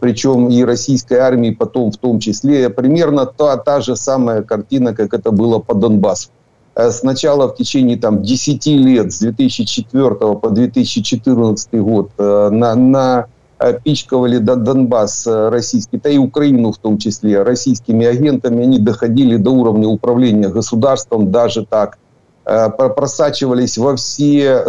Причем 0.02 0.50
и 0.50 0.63
российской 0.63 1.17
армии 1.17 1.52
потом 1.52 1.91
в 1.91 1.98
том 1.98 2.19
числе. 2.19 2.69
Примерно 2.69 3.26
та, 3.26 3.58
та 3.58 3.82
же 3.82 3.96
самая 3.96 4.41
картина, 4.41 4.93
как 4.93 5.13
это 5.13 5.32
было 5.32 5.60
по 5.60 5.74
Донбассу. 5.74 6.30
Э, 6.76 6.91
сначала 6.91 7.48
в 7.48 7.56
течение 7.56 7.98
там, 7.98 8.22
10 8.22 8.65
лет, 8.67 9.12
с 9.12 9.19
2004 9.19 10.15
по 10.15 10.50
2014 10.50 11.74
год, 11.74 12.12
э, 12.17 12.50
на, 12.50 12.76
на 12.76 13.26
э, 13.60 13.80
пичкали 13.84 14.38
Донбасс 14.38 15.28
российский, 15.28 16.00
да 16.04 16.10
и 16.10 16.17
Украину 16.17 16.72
в 16.72 16.78
том 16.78 16.98
числе, 16.98 17.43
российскими 17.43 18.06
агентами, 18.06 18.63
они 18.63 18.80
доходили 18.80 19.38
до 19.38 19.52
уровня 19.52 19.88
управления 19.88 20.50
государством, 20.50 21.32
даже 21.32 21.65
так, 21.65 21.98
просачивались 22.45 23.77
во 23.77 23.95
все, 23.95 24.63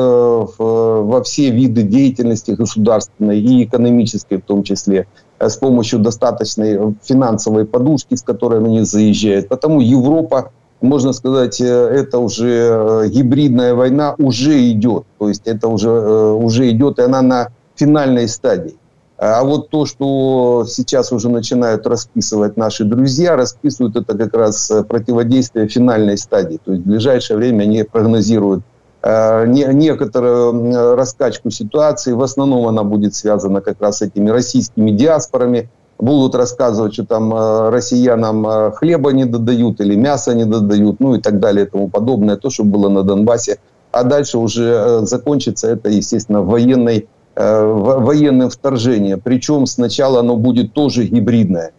во 0.58 1.22
все 1.24 1.50
виды 1.50 1.82
деятельности 1.82 2.52
государственной 2.52 3.40
и 3.40 3.64
экономической 3.64 4.38
в 4.38 4.42
том 4.42 4.62
числе, 4.62 5.08
с 5.40 5.56
помощью 5.56 5.98
достаточной 5.98 6.94
финансовой 7.02 7.64
подушки, 7.64 8.14
с 8.14 8.22
которой 8.22 8.60
они 8.60 8.82
заезжают. 8.82 9.48
Потому 9.48 9.80
Европа 9.80 10.52
можно 10.84 11.12
сказать, 11.12 11.60
э, 11.60 11.64
это 11.64 12.18
уже 12.18 12.48
э, 12.48 13.08
гибридная 13.08 13.74
война 13.74 14.14
уже 14.18 14.70
идет. 14.70 15.04
То 15.18 15.28
есть 15.28 15.42
это 15.46 15.68
уже, 15.68 15.88
э, 15.88 16.32
уже 16.32 16.70
идет, 16.70 16.98
и 16.98 17.02
она 17.02 17.22
на 17.22 17.48
финальной 17.74 18.28
стадии. 18.28 18.76
А 19.26 19.42
вот 19.42 19.70
то, 19.70 19.86
что 19.86 20.66
сейчас 20.68 21.10
уже 21.10 21.30
начинают 21.30 21.86
расписывать 21.86 22.58
наши 22.58 22.84
друзья, 22.84 23.36
расписывают 23.36 23.96
это 23.96 24.18
как 24.18 24.34
раз 24.34 24.70
противодействие 24.86 25.66
финальной 25.66 26.18
стадии. 26.18 26.60
То 26.62 26.72
есть 26.72 26.84
в 26.84 26.86
ближайшее 26.86 27.38
время 27.38 27.62
они 27.62 27.84
прогнозируют 27.84 28.62
некоторую 29.02 30.94
раскачку 30.96 31.50
ситуации. 31.50 32.12
В 32.12 32.22
основном 32.22 32.66
она 32.66 32.84
будет 32.84 33.14
связана 33.14 33.62
как 33.62 33.80
раз 33.80 33.98
с 33.98 34.02
этими 34.02 34.28
российскими 34.28 34.90
диаспорами, 34.90 35.70
будут 35.98 36.34
рассказывать, 36.34 36.94
что 36.94 37.06
там 37.06 37.34
э, 37.34 37.70
россиянам 37.70 38.46
э, 38.46 38.72
хлеба 38.72 39.12
не 39.12 39.24
додают 39.24 39.80
или 39.80 39.94
мяса 39.94 40.34
не 40.34 40.44
додают, 40.44 41.00
ну 41.00 41.14
и 41.14 41.20
так 41.20 41.40
далее 41.40 41.66
и 41.66 41.68
тому 41.68 41.88
подобное, 41.88 42.36
то, 42.36 42.50
что 42.50 42.64
было 42.64 42.88
на 42.88 43.02
Донбассе. 43.02 43.58
А 43.92 44.02
дальше 44.02 44.38
уже 44.38 44.64
э, 44.64 45.00
закончится 45.06 45.68
это, 45.68 45.88
естественно, 45.88 46.42
военной, 46.42 47.08
военным 47.36 48.50
вторжением. 48.50 49.20
Причем 49.22 49.66
сначала 49.66 50.20
оно 50.20 50.36
будет 50.36 50.72
тоже 50.72 51.04
гибридное. 51.04 51.72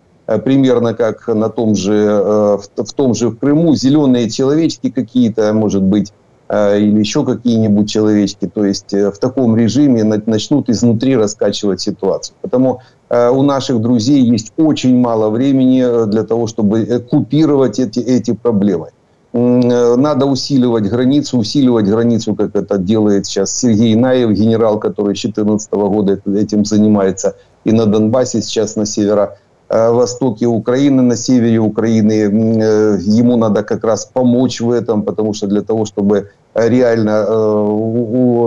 Примерно 0.43 0.93
как 0.93 1.27
на 1.27 1.49
том 1.49 1.75
же, 1.75 2.59
в 2.77 2.93
том 2.95 3.13
же 3.13 3.31
Крыму, 3.31 3.75
зеленые 3.75 4.29
человечки 4.29 4.89
какие-то, 4.89 5.53
может 5.53 5.83
быть, 5.83 6.11
или 6.51 6.99
еще 6.99 7.23
какие-нибудь 7.25 7.89
человечки, 7.89 8.49
то 8.53 8.65
есть 8.65 8.91
в 8.91 9.17
таком 9.19 9.55
режиме 9.55 10.03
начнут 10.03 10.69
изнутри 10.69 11.15
раскачивать 11.15 11.81
ситуацию. 11.81 12.35
Потому 12.41 12.81
Э, 13.09 13.29
у 13.29 13.43
наших 13.43 13.81
друзей 13.81 14.21
есть 14.21 14.51
очень 14.57 14.97
мало 14.97 15.29
времени 15.29 15.83
э, 15.83 16.05
для 16.07 16.23
того, 16.23 16.47
чтобы 16.47 16.79
э, 16.81 16.99
купировать 16.99 17.79
эти, 17.79 17.99
эти 17.99 18.33
проблемы. 18.33 18.89
Надо 19.37 20.25
усиливать 20.27 20.89
границу, 20.89 21.37
усиливать 21.37 21.85
границу, 21.85 22.35
как 22.35 22.55
это 22.55 22.77
делает 22.77 23.25
сейчас 23.25 23.51
Сергей 23.51 23.93
Наев, 23.95 24.31
генерал, 24.31 24.79
который 24.79 25.13
с 25.13 25.21
2014 25.21 25.73
года 25.73 26.21
этим 26.33 26.63
занимается. 26.63 27.35
И 27.65 27.73
на 27.73 27.85
Донбассе, 27.85 28.41
сейчас 28.41 28.77
на 28.77 28.85
северо-востоке 28.85 30.45
Украины, 30.45 31.01
на 31.01 31.17
севере 31.17 31.59
Украины. 31.59 32.13
Ему 32.13 33.35
надо 33.35 33.63
как 33.63 33.83
раз 33.83 34.05
помочь 34.05 34.61
в 34.61 34.71
этом, 34.71 35.03
потому 35.03 35.33
что 35.33 35.47
для 35.47 35.63
того, 35.63 35.83
чтобы 35.83 36.29
реально, 36.53 37.25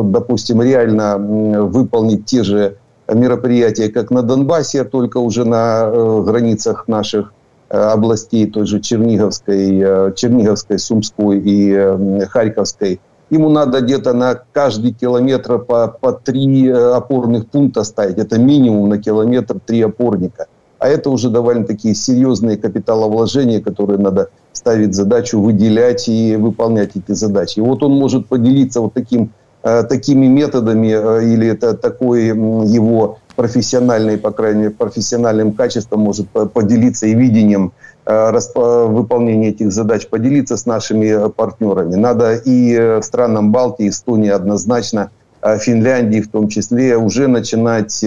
допустим, 0.04 0.62
реально 0.62 1.18
выполнить 1.18 2.24
те 2.24 2.42
же 2.42 2.76
мероприятия, 3.12 3.90
как 3.90 4.10
на 4.10 4.22
Донбассе, 4.22 4.84
только 4.84 5.18
уже 5.18 5.44
на 5.44 5.90
границах 6.22 6.88
наших 6.88 7.34
областей, 7.68 8.46
той 8.46 8.66
же 8.66 8.80
Черниговской, 8.80 10.14
Черниговской, 10.14 10.78
Сумской 10.78 11.38
и 11.38 12.24
Харьковской. 12.26 13.00
Ему 13.30 13.50
надо 13.50 13.82
где-то 13.82 14.14
на 14.14 14.40
каждый 14.52 14.92
километр 14.92 15.58
по, 15.58 15.88
по 15.88 16.12
три 16.12 16.70
опорных 16.70 17.48
пункта 17.48 17.84
ставить. 17.84 18.16
Это 18.18 18.38
минимум 18.38 18.88
на 18.88 18.98
километр 18.98 19.58
три 19.64 19.82
опорника. 19.82 20.46
А 20.78 20.88
это 20.88 21.10
уже 21.10 21.28
довольно-таки 21.28 21.92
серьезные 21.94 22.56
капиталовложения, 22.56 23.60
которые 23.60 23.98
надо 23.98 24.30
ставить 24.52 24.94
задачу 24.94 25.40
выделять 25.40 26.08
и 26.08 26.36
выполнять 26.36 26.92
эти 26.94 27.12
задачи. 27.12 27.58
И 27.58 27.62
вот 27.62 27.82
он 27.82 27.92
может 27.92 28.28
поделиться 28.28 28.80
вот 28.80 28.94
таким, 28.94 29.32
э, 29.62 29.82
такими 29.82 30.26
методами 30.26 30.88
э, 30.88 31.32
или 31.32 31.48
это 31.48 31.74
такой 31.74 32.26
его 32.26 33.18
профессиональный, 33.38 34.18
по 34.18 34.32
крайней 34.32 34.62
мере, 34.62 34.70
профессиональным 34.70 35.52
качеством 35.52 36.00
может 36.00 36.28
поделиться 36.28 37.06
и 37.06 37.14
видением 37.14 37.72
э, 38.04 38.32
выполнения 38.54 39.50
этих 39.50 39.70
задач, 39.70 40.08
поделиться 40.08 40.56
с 40.56 40.66
нашими 40.66 41.30
партнерами. 41.30 41.94
Надо 41.94 42.34
и 42.34 43.00
странам 43.00 43.52
Балтии, 43.52 43.88
Эстонии 43.88 44.30
однозначно 44.30 45.10
Финляндии 45.40 46.20
в 46.20 46.28
том 46.28 46.48
числе 46.48 46.96
уже 46.96 47.28
начинать 47.28 48.04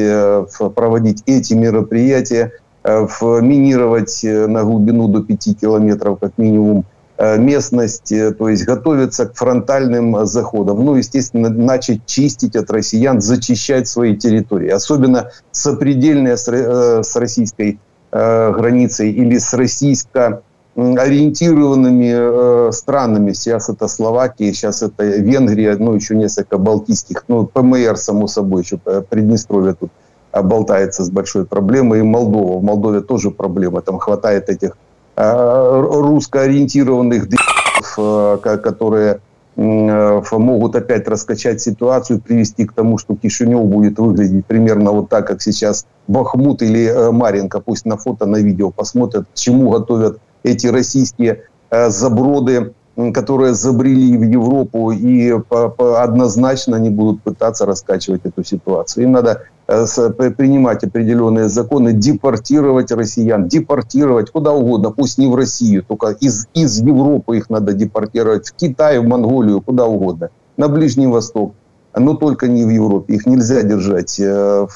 проводить 0.76 1.24
эти 1.26 1.54
мероприятия 1.54 2.52
Э, 2.84 3.06
минировать 3.42 4.24
э, 4.24 4.48
на 4.48 4.64
глубину 4.64 5.08
до 5.08 5.22
5 5.22 5.60
километров 5.62 6.18
как 6.20 6.32
минимум 6.38 6.80
э, 6.80 6.84
местность, 7.38 8.14
то 8.38 8.50
есть 8.50 8.66
готовиться 8.66 9.26
к 9.28 9.36
фронтальным 9.36 10.26
заходам. 10.26 10.84
Ну, 10.84 10.96
естественно, 10.96 11.50
начать 11.50 12.06
чистить 12.06 12.56
от 12.56 12.72
россиян, 12.72 13.22
зачищать 13.22 13.88
свои 13.88 14.16
территории. 14.16 14.70
Особенно 14.70 15.30
сопредельные 15.52 16.36
с 16.38 17.16
российской 17.16 17.80
границей 18.12 19.12
или 19.12 19.38
с 19.38 19.54
российско 19.54 20.42
ориентированными 20.76 22.72
странами. 22.72 23.34
Сейчас 23.34 23.70
это 23.70 23.88
Словакия, 23.88 24.54
сейчас 24.54 24.82
это 24.82 25.04
Венгрия, 25.04 25.76
ну, 25.78 25.94
еще 25.94 26.16
несколько 26.16 26.58
балтийских, 26.58 27.26
ну, 27.28 27.46
ПМР, 27.46 27.98
само 27.98 28.28
собой, 28.28 28.64
еще 28.64 28.78
Приднестровье 28.78 29.74
тут 29.74 29.92
болтается 30.34 31.04
с 31.04 31.10
большой 31.10 31.46
проблемой. 31.46 32.00
И 32.00 32.04
Молдова. 32.04 32.58
В 32.58 32.64
Молдове 32.64 33.02
тоже 33.02 33.32
проблема. 33.32 33.82
Там 33.82 34.00
хватает 34.00 34.50
этих 34.50 34.70
э, 34.70 34.74
русско-ориентированных 35.22 37.28
э, 37.98 38.38
которые 38.42 39.20
э, 39.56 40.22
могут 40.32 40.76
опять 40.76 41.08
раскачать 41.08 41.62
ситуацию, 41.62 42.20
привести 42.20 42.66
к 42.66 42.74
тому, 42.74 42.98
что 42.98 43.16
Кишинев 43.16 43.66
будет 43.66 44.00
выглядеть 44.00 44.46
примерно 44.46 44.92
вот 44.92 45.10
так, 45.10 45.28
как 45.28 45.42
сейчас 45.42 45.86
Бахмут 46.08 46.62
или 46.62 46.86
э, 46.86 47.12
Маринка. 47.12 47.60
Пусть 47.60 47.86
на 47.86 47.98
фото, 47.98 48.26
на 48.26 48.38
видео 48.38 48.72
посмотрят, 48.72 49.26
чему 49.34 49.70
готовят 49.70 50.20
эти 50.44 50.68
российские 50.68 51.44
э, 51.70 51.90
заброды, 51.90 52.74
которые 53.14 53.54
забрели 53.54 54.18
в 54.18 54.24
Европу 54.24 54.92
и 54.92 55.34
однозначно 55.78 56.76
они 56.76 56.90
будут 56.90 57.24
пытаться 57.24 57.66
раскачивать 57.66 58.26
эту 58.26 58.44
ситуацию. 58.44 59.06
Им 59.06 59.14
надо 59.14 59.44
Э, 59.61 59.61
принимать 59.72 60.84
определенные 60.84 61.50
законы, 61.50 61.94
депортировать 61.94 62.92
россиян, 62.92 63.48
депортировать 63.48 64.32
куда 64.32 64.52
угодно, 64.52 64.92
пусть 64.92 65.18
не 65.18 65.28
в 65.28 65.36
Россию, 65.36 65.84
только 65.88 66.10
из, 66.10 66.48
из 66.54 66.82
Европы 66.82 67.38
их 67.38 67.50
надо 67.50 67.74
депортировать, 67.74 68.50
в 68.50 68.54
Китай, 68.54 69.00
в 69.00 69.08
Монголию, 69.08 69.62
куда 69.62 69.86
угодно, 69.86 70.30
на 70.58 70.68
Ближний 70.68 71.08
Восток, 71.08 71.54
но 71.96 72.16
только 72.16 72.48
не 72.48 72.66
в 72.66 72.70
Европе. 72.70 73.16
Их 73.16 73.26
нельзя 73.26 73.62
держать. 73.62 74.20
Э, 74.20 74.68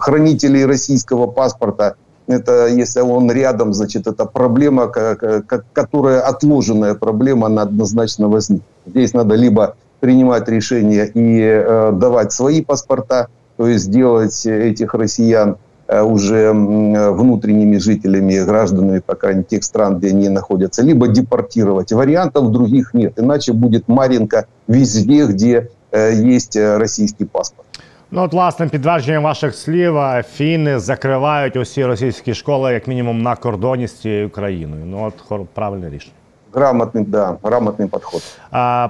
хранителей 0.00 0.64
российского 0.64 1.26
паспорта, 1.26 1.96
это 2.26 2.68
если 2.68 3.00
он 3.00 3.30
рядом, 3.30 3.74
значит, 3.74 4.06
это 4.06 4.24
проблема, 4.24 4.86
которая 4.86 6.20
отложенная 6.22 6.94
проблема, 6.94 7.48
она 7.48 7.62
однозначно 7.62 8.28
возникнет. 8.28 8.66
Здесь 8.86 9.12
надо 9.12 9.34
либо 9.34 9.76
принимать 10.00 10.48
решения 10.48 11.04
и 11.06 11.40
э, 11.40 11.92
давать 11.92 12.32
свои 12.32 12.62
паспорта, 12.62 13.28
то 13.57 13.67
есть 13.67 13.85
сделать 13.85 14.45
этих 14.45 14.93
россиян 14.93 15.57
э, 15.87 16.01
уже 16.01 16.51
внутренними 16.51 17.77
жителями, 17.77 18.45
гражданами, 18.45 18.99
по 18.99 19.15
крайней 19.15 19.39
мере, 19.39 19.47
тех 19.49 19.63
стран, 19.63 19.97
где 19.97 20.09
они 20.09 20.29
находятся, 20.29 20.81
либо 20.81 21.07
депортировать. 21.07 21.91
Вариантов 21.91 22.51
других 22.51 22.93
нет, 22.93 23.13
иначе 23.17 23.53
будет 23.53 23.87
Маринка 23.87 24.45
везде, 24.67 25.25
где 25.25 25.69
э, 25.91 26.13
есть 26.35 26.55
э, 26.55 26.77
российский 26.77 27.25
паспорт. 27.25 27.67
Ну, 28.11 28.23
от 28.23 28.33
власним 28.33 28.69
підтвердженням 28.69 29.23
ваших 29.23 29.55
слів, 29.55 29.95
фіни 30.35 30.79
закривають 30.79 31.55
усі 31.55 31.85
російські 31.85 32.33
школи, 32.33 32.73
як 32.73 32.87
мінімум, 32.87 33.21
на 33.21 33.35
кордоні 33.35 33.87
з 33.87 33.93
цією 33.93 34.29
країною. 34.29 34.85
Ну, 34.85 35.11
от 35.29 35.49
правильне 35.53 35.89
рішення. 35.89 36.13
Грамотний, 36.54 37.04
да, 37.04 37.36
грамотний 37.42 37.88
підход. 37.88 38.22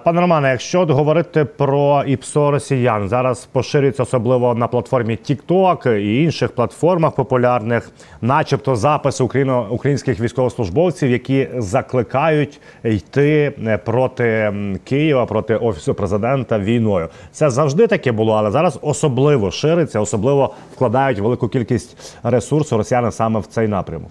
Пане 0.04 0.20
Романе, 0.20 0.50
якщо 0.50 0.86
говорити 0.86 1.44
про 1.44 2.04
ІПСО 2.06 2.50
росіян, 2.50 3.08
зараз 3.08 3.44
поширюється 3.52 4.02
особливо 4.02 4.54
на 4.54 4.68
платформі 4.68 5.18
TikTok 5.30 5.96
і 5.96 6.22
інших 6.22 6.54
платформах 6.54 7.14
популярних, 7.14 7.90
начебто 8.20 8.76
запис 8.76 9.20
україно 9.20 9.66
українських 9.70 10.20
військовослужбовців, 10.20 11.10
які 11.10 11.48
закликають 11.58 12.60
йти 12.84 13.52
е, 13.66 13.78
проти 13.78 14.54
Києва, 14.84 15.26
проти 15.26 15.56
офісу 15.56 15.94
президента 15.94 16.58
війною. 16.58 17.08
Це 17.32 17.50
завжди 17.50 17.86
таке 17.86 18.12
було, 18.12 18.32
але 18.32 18.50
зараз 18.50 18.78
особливо 18.82 19.50
шириться, 19.50 20.00
особливо 20.00 20.54
вкладають 20.74 21.18
велику 21.18 21.48
кількість 21.48 22.16
ресурсу 22.22 22.76
росіяни 22.76 23.12
саме 23.12 23.40
в 23.40 23.46
цей 23.46 23.68
напрямок. 23.68 24.10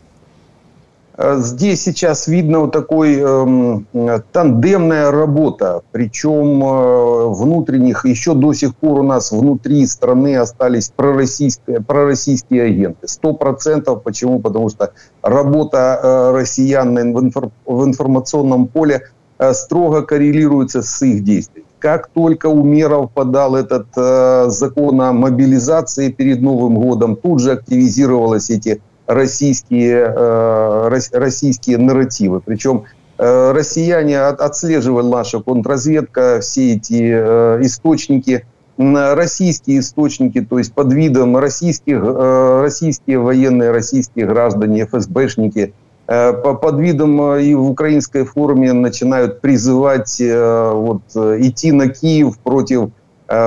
Э, 1.16 1.38
здесь 1.40 1.84
сейчас 1.84 2.28
видно 2.28 2.62
вот 2.62 2.72
такой 2.72 3.18
э, 3.20 4.20
тандемная 4.32 5.12
работа, 5.12 5.82
причем 5.92 6.64
э, 6.64 7.28
внутренних, 7.34 8.06
еще 8.06 8.34
до 8.34 8.54
сих 8.54 8.76
пор 8.76 9.00
у 9.00 9.04
нас 9.04 9.32
внутри 9.32 9.86
страны 9.86 10.38
остались 10.38 10.92
пророссийские, 10.96 11.82
пророссийские 11.82 12.64
агенты. 12.64 13.08
Сто 13.08 13.34
процентов. 13.34 14.02
Почему? 14.04 14.40
Потому 14.40 14.70
что 14.70 14.92
работа 15.22 16.00
э, 16.02 16.32
россиян 16.32 16.96
в, 17.14 17.20
инфор, 17.20 17.52
в 17.66 17.86
информационном 17.86 18.68
поле 18.68 19.04
э, 19.38 19.54
строго 19.54 20.02
коррелируется 20.02 20.82
с 20.82 21.02
их 21.04 21.24
действиями. 21.24 21.68
Как 21.78 22.08
только 22.08 22.48
Умеров 22.48 23.12
подал 23.12 23.56
этот 23.56 23.88
э, 23.98 24.46
закон 24.48 25.02
о 25.02 25.12
мобилизации 25.12 26.10
перед 26.10 26.42
Новым 26.42 26.76
годом, 26.76 27.18
тут 27.18 27.42
же 27.42 27.52
активизировалась 27.52 28.50
эти 28.50 28.82
российские, 29.08 30.14
э, 30.16 31.00
российские 31.14 31.78
нарративы. 31.78 32.42
Причем 32.42 32.86
э, 33.18 33.52
россияне 33.52 34.20
отслеживали 34.20 35.08
наша 35.08 35.40
контрразведка, 35.42 36.40
все 36.42 36.76
эти 36.76 37.12
э, 37.14 37.60
источники, 37.62 38.46
российские 38.78 39.80
источники, 39.82 40.42
то 40.42 40.58
есть 40.58 40.74
под 40.74 40.92
видом 40.94 41.38
российских, 41.38 42.02
российские 42.04 43.20
военные, 43.20 43.70
российские 43.70 44.26
граждане, 44.26 44.88
ФСБшники, 44.88 45.76
под 46.08 46.80
видом 46.80 47.36
и 47.36 47.54
в 47.54 47.70
украинской 47.70 48.26
форме 48.26 48.74
начинают 48.74 49.42
призывать 49.42 50.20
вот, 50.20 51.04
идти 51.16 51.72
на 51.72 51.88
Киев 51.88 52.40
против 52.40 52.90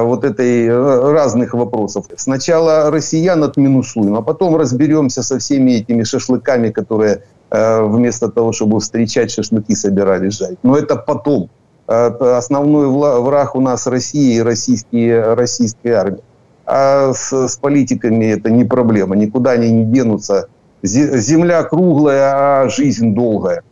вот 0.03 0.25
этой 0.25 0.67
э, 0.67 1.13
разных 1.13 1.55
вопросов. 1.55 2.07
Сначала 2.17 2.91
россиян 2.91 3.43
отминусуем, 3.45 4.15
а 4.15 4.23
потом 4.23 4.57
разберемся 4.57 5.23
со 5.23 5.39
всеми 5.39 5.73
этими 5.73 6.05
шашлыками, 6.05 6.71
которые 6.71 7.23
э, 7.51 7.83
вместо 7.83 8.29
того, 8.29 8.53
чтобы 8.53 8.81
встречать 8.81 9.31
шашлыки, 9.31 9.75
собирались 9.75 10.39
жарить. 10.39 10.59
Но 10.63 10.77
это 10.77 10.97
потом. 10.97 11.49
Основной 11.87 12.89
враг 13.23 13.55
у 13.55 13.61
нас 13.61 13.87
Россия 13.87 14.39
и 14.39 14.43
российские, 14.43 15.35
российская 15.35 15.93
армия. 15.93 16.23
А 16.65 17.13
с, 17.13 17.33
с 17.33 17.57
политиками 17.59 18.25
это 18.25 18.51
не 18.51 18.65
проблема, 18.65 19.15
никуда 19.15 19.53
они 19.53 19.71
не 19.71 19.85
денутся. 19.85 20.49
Земля 20.83 21.63
круглая, 21.63 22.65
а 22.65 22.69
жизнь 22.69 23.15
долгая. 23.15 23.63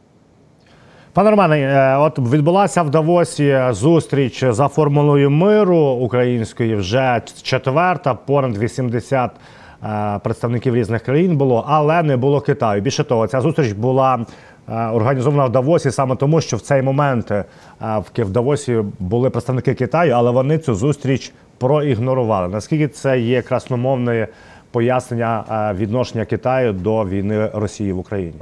Пане 1.15 1.31
Романе, 1.31 1.61
е, 1.61 1.97
от 1.97 2.19
відбулася 2.19 2.83
в 2.83 2.91
Давосі 2.91 3.61
зустріч 3.71 4.45
за 4.45 4.69
формулою 4.69 5.31
миру 5.31 5.79
української 5.79 6.75
вже 6.75 7.23
четверта, 7.43 8.15
понад 8.15 8.59
80 8.59 9.31
е, 9.83 10.21
представників 10.25 10.75
різних 10.75 11.03
країн 11.03 11.37
було, 11.37 11.65
але 11.69 12.03
не 12.03 12.17
було 12.17 12.41
Китаю. 12.41 12.83
Більше 12.83 13.05
того, 13.05 13.27
ця 13.27 13.41
зустріч 13.41 13.73
була 13.73 14.27
е, 14.69 14.87
організована 14.87 15.45
в 15.45 15.53
Давосі 15.53 15.91
саме 15.91 16.17
тому, 16.17 16.41
що 16.41 16.57
в 16.57 16.61
цей 16.61 16.83
момент 16.83 17.33
в 18.17 18.31
Давосі 18.31 18.83
були 18.99 19.31
представники 19.31 19.75
Китаю, 19.75 20.13
але 20.13 20.31
вони 20.31 20.59
цю 20.59 20.75
зустріч 20.75 21.33
проігнорували. 21.59 22.49
Наскільки 22.49 22.89
це 22.89 23.21
є 23.21 23.43
красномовне 23.43 24.29
пояснення 24.71 25.45
відношення 25.79 26.25
Китаю 26.25 26.73
до 26.73 27.05
війни 27.05 27.51
Росії 27.55 27.93
в 27.93 27.99
Україні? 27.99 28.41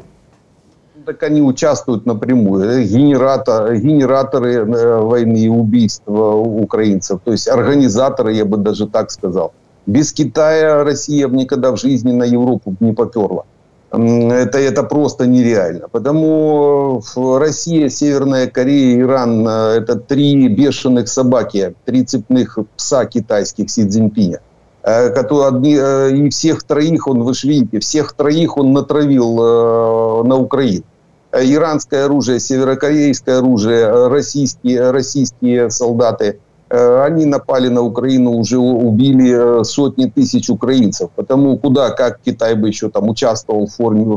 Так 1.05 1.23
они 1.23 1.41
участвуют 1.41 2.07
напрямую. 2.07 2.85
Генератор, 2.85 3.75
генераторы 3.75 4.65
войны 4.65 5.37
и 5.37 5.49
убийства 5.49 6.35
украинцев, 6.35 7.21
то 7.25 7.33
есть 7.33 7.49
организаторы, 7.49 8.33
я 8.33 8.45
бы 8.45 8.57
даже 8.57 8.87
так 8.87 9.11
сказал. 9.11 9.53
Без 9.87 10.13
Китая 10.13 10.85
Россия 10.85 11.29
бы 11.29 11.37
никогда 11.37 11.73
в 11.73 11.77
жизни 11.77 12.13
на 12.13 12.25
Европу 12.25 12.75
не 12.81 12.93
поперла. 12.93 13.45
Это, 13.91 14.59
это 14.59 14.85
просто 14.85 15.27
нереально. 15.27 15.89
Потому 15.89 17.03
Россия, 17.17 17.89
Северная 17.89 18.47
Корея, 18.47 19.01
Иран– 19.01 19.47
это 19.49 19.97
три 19.97 20.49
бешеных 20.49 21.09
собаки, 21.09 21.75
три 21.85 22.05
цепных 22.05 22.59
пса 22.77 23.05
китайских 23.05 23.71
Си 23.71 23.89
Цзиньпиня. 23.89 24.41
Э, 24.83 25.11
одни, 25.11 25.77
э, 25.77 26.11
и 26.11 26.31
всех 26.31 26.65
троих 26.65 27.07
он, 27.07 27.23
вы 27.23 27.35
же 27.35 27.49
видите, 27.49 27.79
всех 27.79 28.15
троих 28.15 28.57
он 28.57 28.73
натравил 28.73 29.39
э, 29.39 30.23
на 30.25 30.37
Украину. 30.37 30.85
Иранское 31.33 32.05
оружие, 32.05 32.41
северокорейское 32.41 33.39
оружие, 33.39 34.09
российские, 34.09 34.91
российские 34.91 35.71
солдаты– 35.71 36.39
Э, 36.73 37.05
они 37.05 37.27
напали 37.27 37.69
на 37.69 37.83
Украину, 37.83 38.31
уже 38.33 38.57
убили 38.59 39.61
э, 39.61 39.65
сотни 39.65 40.07
тысяч 40.07 40.49
украинцев. 40.49 41.11
Потому 41.15 41.59
куда, 41.59 41.91
как 41.91 42.21
Китай 42.25 42.55
бы 42.55 42.69
еще 42.69 42.89
там 42.89 43.11
участвовал 43.11 43.67
в, 43.67 43.75
форме, 43.75 44.17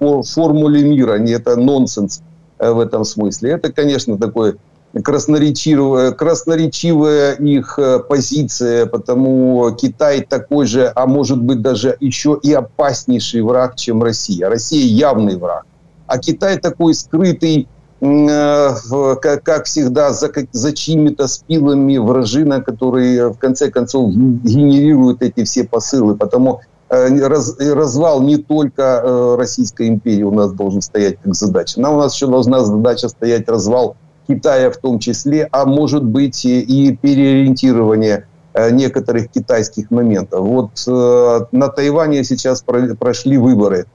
в 0.00 0.22
формуле 0.24 0.82
мира, 0.82 1.18
не 1.18 1.30
это 1.30 1.54
нонсенс 1.54 2.22
э, 2.58 2.72
в 2.72 2.80
этом 2.80 3.04
смысле. 3.04 3.52
Это, 3.52 3.72
конечно, 3.72 4.18
такой 4.18 4.56
красноречивая, 4.92 6.10
красноречивая 6.10 7.34
их 7.34 7.78
позиция, 8.08 8.86
потому 8.86 9.70
Китай 9.80 10.26
такой 10.28 10.66
же, 10.66 10.90
а 10.94 11.06
может 11.06 11.40
быть 11.40 11.62
даже 11.62 11.96
еще 12.00 12.36
и 12.42 12.52
опаснейший 12.52 13.42
враг, 13.42 13.76
чем 13.76 14.02
Россия. 14.02 14.48
Россия 14.48 14.84
явный 14.84 15.36
враг. 15.36 15.64
А 16.12 16.18
Китай 16.18 16.58
такой 16.58 16.94
скрытый 16.94 17.68
Э, 18.02 18.74
как 19.20 19.64
всегда, 19.66 20.12
за, 20.12 20.28
за 20.50 20.72
чьими-то 20.72 21.28
спилами 21.28 21.98
вражина, 21.98 22.60
которые 22.60 23.28
в 23.28 23.38
конце 23.38 23.70
концов 23.70 24.10
генерируют 24.10 25.22
эти 25.22 25.44
все 25.44 25.62
посылы. 25.62 26.16
Потому 26.16 26.62
э, 26.88 27.28
раз, 27.28 27.56
развал 27.60 28.20
не 28.22 28.38
только 28.38 28.82
э, 29.04 29.36
Российской 29.38 29.86
империи 29.86 30.24
у 30.24 30.32
нас 30.32 30.50
должен 30.50 30.82
стоять 30.82 31.18
как 31.22 31.36
задача. 31.36 31.80
Нам 31.80 31.94
у 31.94 31.98
нас 31.98 32.14
еще 32.14 32.26
должна 32.26 32.64
задача 32.64 33.08
стоять 33.08 33.48
развал 33.48 33.94
Китая 34.26 34.72
в 34.72 34.78
том 34.78 34.98
числе, 34.98 35.48
а 35.52 35.64
может 35.64 36.02
быть 36.02 36.44
и 36.44 36.98
переориентирование 37.00 38.26
некоторых 38.72 39.30
китайских 39.30 39.90
моментов. 39.90 40.40
Вот 40.40 40.70
на 40.86 41.68
Тайване 41.68 42.22
сейчас 42.24 42.62
прошли 42.98 43.38
выборы. 43.38 43.86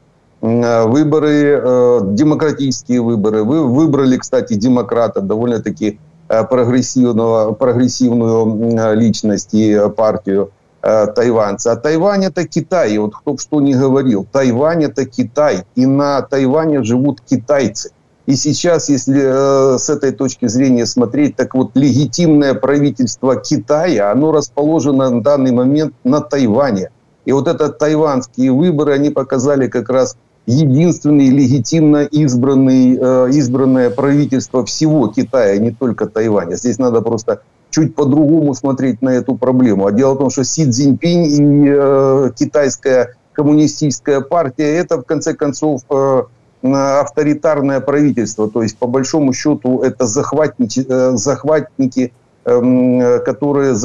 Э, 0.42 0.86
выборы, 0.86 1.62
э, 1.64 2.00
демократические 2.04 3.02
выборы. 3.02 3.44
Вы 3.44 3.66
выбрали, 3.66 4.18
кстати, 4.18 4.54
демократа, 4.54 5.22
довольно-таки 5.22 6.00
э, 6.30 6.44
прогрессивного, 6.44 7.54
прогрессивную 7.54 8.96
личность 8.96 9.54
и 9.54 9.80
партию 9.96 10.52
тайванца. 10.80 11.72
А 11.72 11.76
Тайвань 11.76 12.26
это 12.26 12.48
Китай. 12.48 12.94
И 12.94 12.98
вот 12.98 13.16
кто 13.16 13.34
бы 13.34 13.40
что 13.40 13.60
ни 13.60 13.74
говорил, 13.74 14.26
Тайвань 14.32 14.84
это 14.84 15.06
Китай. 15.06 15.66
И 15.76 15.86
на 15.86 16.22
Тайване 16.22 16.84
живут 16.84 17.20
китайцы. 17.20 17.90
И 18.28 18.36
сейчас, 18.36 18.88
если 18.88 19.22
э, 19.22 19.78
с 19.80 19.90
этой 19.90 20.12
точки 20.12 20.48
зрения 20.48 20.86
смотреть, 20.86 21.36
так 21.36 21.56
вот 21.56 21.72
легитимное 21.76 22.54
правительство 22.54 23.36
Китая, 23.38 24.12
оно 24.12 24.32
расположено 24.32 25.10
на 25.10 25.22
данный 25.24 25.52
момент 25.52 25.94
на 26.04 26.22
Тайване. 26.22 26.92
И 27.26 27.34
вот 27.34 27.48
это 27.48 27.70
тайванские 27.70 28.54
выборы, 28.54 28.94
они 28.94 29.10
показали 29.10 29.68
как 29.68 29.90
раз 29.90 30.16
единственный 30.48 31.30
легитимно 31.30 32.04
избранный, 32.06 32.98
э, 33.00 33.30
избранное 33.32 33.90
правительство 33.90 34.66
всего 34.66 35.08
Китая, 35.10 35.58
не 35.58 35.72
только 35.72 36.08
Тайваня. 36.08 36.56
Здесь 36.56 36.80
надо 36.80 37.02
просто 37.02 37.42
чуть 37.70 37.94
по-другому 37.94 38.56
смотреть 38.56 39.02
на 39.02 39.10
эту 39.10 39.36
проблему. 39.36 39.86
А 39.86 39.92
дело 39.92 40.14
в 40.14 40.18
том, 40.18 40.30
что 40.30 40.44
Си 40.44 40.66
Цзиньпинь 40.72 41.26
и 41.26 41.68
э, 41.70 42.32
китайская 42.36 43.16
коммунистическая 43.34 44.22
партия– 44.22 44.78
это, 44.78 44.98
в 44.98 45.04
конце 45.04 45.34
концов, 45.34 45.82
э, 45.90 46.24
авторитарное 46.64 47.82
правительство. 47.82 48.50
То 48.50 48.64
есть, 48.64 48.78
по 48.78 48.88
большому 48.88 49.34
счету, 49.34 49.82
это 49.82 50.06
захватники, 50.06 50.86
э, 50.88 51.12
захватники 51.18 52.14
которые, 52.48 53.76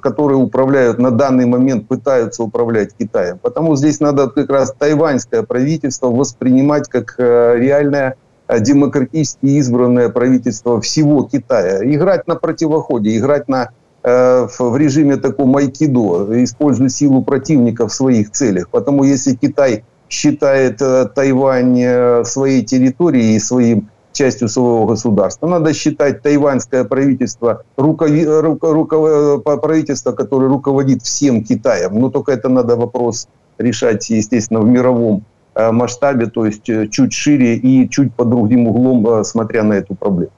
которые 0.00 0.38
управляют 0.38 0.98
на 0.98 1.10
данный 1.10 1.44
момент, 1.44 1.88
пытаются 1.88 2.42
управлять 2.42 2.94
Китаем. 2.98 3.38
Потому 3.38 3.76
здесь 3.76 4.00
надо 4.00 4.30
как 4.30 4.48
раз 4.48 4.72
тайваньское 4.78 5.42
правительство 5.42 6.06
воспринимать 6.06 6.88
как 6.88 7.16
э, 7.18 7.56
реальное 7.58 8.16
э, 8.46 8.60
демократически 8.60 9.44
избранное 9.44 10.08
правительство 10.08 10.80
всего 10.80 11.24
Китая. 11.24 11.80
Играть 11.84 12.26
на 12.26 12.36
противоходе, 12.36 13.14
играть 13.14 13.46
на, 13.46 13.72
э, 14.02 14.48
в 14.58 14.76
режиме 14.78 15.18
такого 15.18 15.46
майкидо, 15.46 16.42
используя 16.42 16.88
силу 16.88 17.22
противника 17.22 17.86
в 17.88 17.92
своих 17.92 18.30
целях. 18.30 18.70
Потому 18.70 19.04
если 19.04 19.34
Китай 19.34 19.84
считает 20.08 20.78
Тайвань 21.14 22.24
своей 22.24 22.64
территорией 22.64 23.36
и 23.36 23.38
своим 23.38 23.90
частью 24.17 24.47
своего 24.47 24.85
государства. 24.85 25.47
Надо 25.47 25.73
считать 25.73 26.21
тайваньское 26.21 26.83
правительство 26.83 27.63
рукови, 27.77 28.25
руко, 28.25 28.73
руко, 28.73 29.57
правительство, 29.57 30.11
которое 30.11 30.47
руководит 30.47 31.01
всем 31.01 31.43
Китаем. 31.43 31.99
Но 31.99 32.09
только 32.09 32.31
это 32.31 32.49
надо 32.49 32.75
вопрос 32.75 33.27
решать, 33.57 34.09
естественно, 34.09 34.61
в 34.61 34.67
мировом 34.67 35.23
э, 35.55 35.71
масштабе, 35.71 36.27
то 36.27 36.45
есть 36.45 36.69
э, 36.69 36.87
чуть 36.87 37.13
шире 37.13 37.55
и 37.55 37.89
чуть 37.89 38.13
под 38.13 38.29
другим 38.29 38.67
углом, 38.67 39.05
э, 39.07 39.23
смотря 39.23 39.63
на 39.63 39.73
эту 39.73 39.95
проблему. 39.95 40.31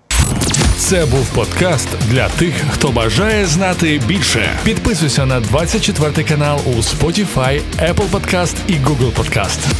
Це 0.77 1.05
був 1.05 1.35
подкаст 1.35 1.87
для 2.11 2.29
тих, 2.29 2.53
хто 2.71 2.91
бажає 2.91 3.45
знати 3.45 4.01
більше. 4.07 4.49
Підписуйся 4.63 5.25
на 5.25 5.39
24 5.39 6.27
канал 6.27 6.59
у 6.65 6.69
Spotify, 6.69 7.61
Apple 7.79 8.11
Podcast 8.11 8.55
і 8.67 8.73
Google 8.73 9.11
Podcast. 9.15 9.73